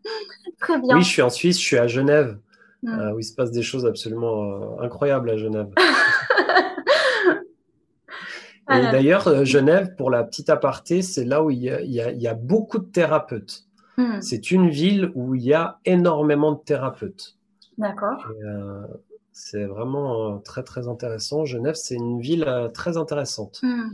[0.59, 0.95] Très bien.
[0.95, 2.37] Oui, je suis en Suisse, je suis à Genève,
[2.83, 2.99] mm.
[2.99, 5.69] euh, où il se passe des choses absolument euh, incroyables à Genève.
[8.69, 12.85] et d'ailleurs, Genève, pour la petite aparté, c'est là où il y, a, beaucoup de
[12.85, 13.65] thérapeutes.
[13.97, 14.21] Mm.
[14.21, 17.37] C'est une ville où il y a énormément de thérapeutes.
[17.77, 18.25] D'accord.
[19.33, 21.45] C'est vraiment euh, très très intéressant.
[21.45, 23.59] Genève, c'est une ville euh, très intéressante.
[23.63, 23.89] Hmm.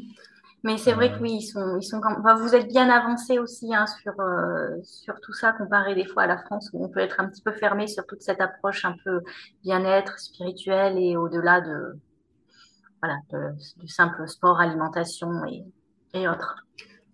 [0.68, 2.02] Mais c'est vrai que oui, ils sont, ils sont
[2.42, 6.28] vous êtes bien avancé aussi hein, sur, euh, sur tout ça comparé des fois à
[6.28, 8.94] la France où on peut être un petit peu fermé sur toute cette approche un
[9.06, 9.22] peu
[9.64, 11.98] bien-être spirituel et au-delà de,
[13.02, 13.16] voilà,
[13.78, 15.64] du simple sport, alimentation et,
[16.14, 16.66] et autres.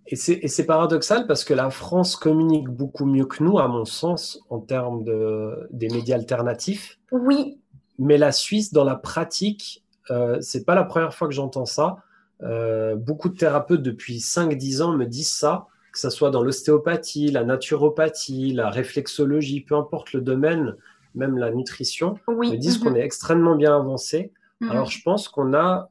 [0.08, 4.40] Et c'est paradoxal parce que la France communique beaucoup mieux que nous, à mon sens,
[4.50, 7.00] en termes de, des médias alternatifs.
[7.12, 7.62] Oui,
[8.00, 11.98] mais la Suisse, dans la pratique, euh, c'est pas la première fois que j'entends ça.
[12.44, 17.32] Euh, beaucoup de thérapeutes depuis 5-10 ans me disent ça, que ce soit dans l'ostéopathie,
[17.32, 20.76] la naturopathie, la réflexologie, peu importe le domaine,
[21.16, 22.98] même la nutrition, me disent qu'on mhm.
[22.98, 24.32] est extrêmement bien avancé.
[24.62, 24.72] Mhm.
[24.72, 25.90] Alors je pense qu'on a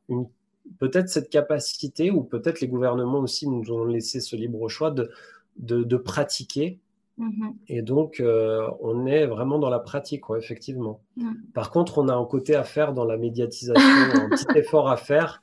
[0.79, 5.11] peut-être cette capacité, ou peut-être les gouvernements aussi nous ont laissé ce libre choix de,
[5.57, 6.81] de pratiquer
[7.19, 7.55] Mhm.
[7.69, 11.01] Et donc, euh, on est vraiment dans la pratique, effectivement.
[11.17, 11.37] Mhm.
[11.55, 14.97] Par contre, on a un côté à faire dans la médiatisation, un petit effort à
[14.97, 15.43] faire.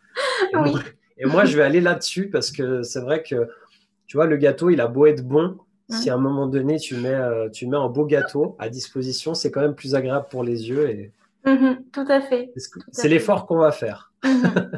[0.53, 0.57] Et,
[1.26, 3.47] moi, je vais aller là-dessus parce que c'est vrai que,
[4.07, 5.57] tu vois, le gâteau, il a beau être bon.
[5.89, 9.34] Si à un moment donné, tu mets, euh, tu mets un beau gâteau à disposition,
[9.34, 10.88] c'est quand même plus agréable pour les yeux.
[10.88, 11.11] Et,
[11.45, 12.51] Mhm, tout à fait.
[12.91, 14.11] C'est l'effort qu'on va faire.
[14.24, 14.72] Mhm.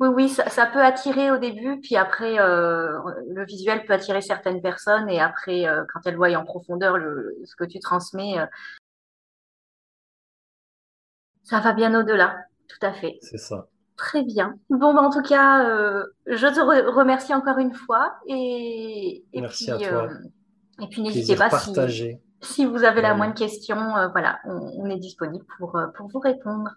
[0.00, 2.96] Oui, oui, ça, peut attirer au début, puis après, euh,
[3.28, 6.96] le visuel peut attirer certaines personnes, et après, euh, quand elles voient en profondeur
[7.44, 8.46] ce que tu transmets, euh,
[11.42, 12.36] ça va bien au-delà.
[12.68, 13.18] Tout à fait.
[13.20, 13.68] C'est ça.
[13.96, 14.56] Très bien.
[14.70, 15.64] Bon, bah, en tout cas,
[16.26, 18.14] je te remercie encore une fois.
[18.26, 20.08] Et, Merci à toi.
[20.82, 21.72] et puis n'hésitez pas si,
[22.44, 26.18] si vous avez la moindre question, euh, voilà, on, est disponible pour, euh, pour vous
[26.18, 26.70] répondre.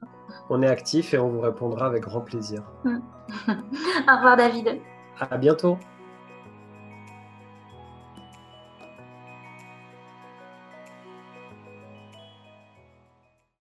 [0.50, 2.64] On est actif et on vous répondra avec grand plaisir.
[2.86, 4.80] Au revoir David.
[5.20, 5.78] À bientôt.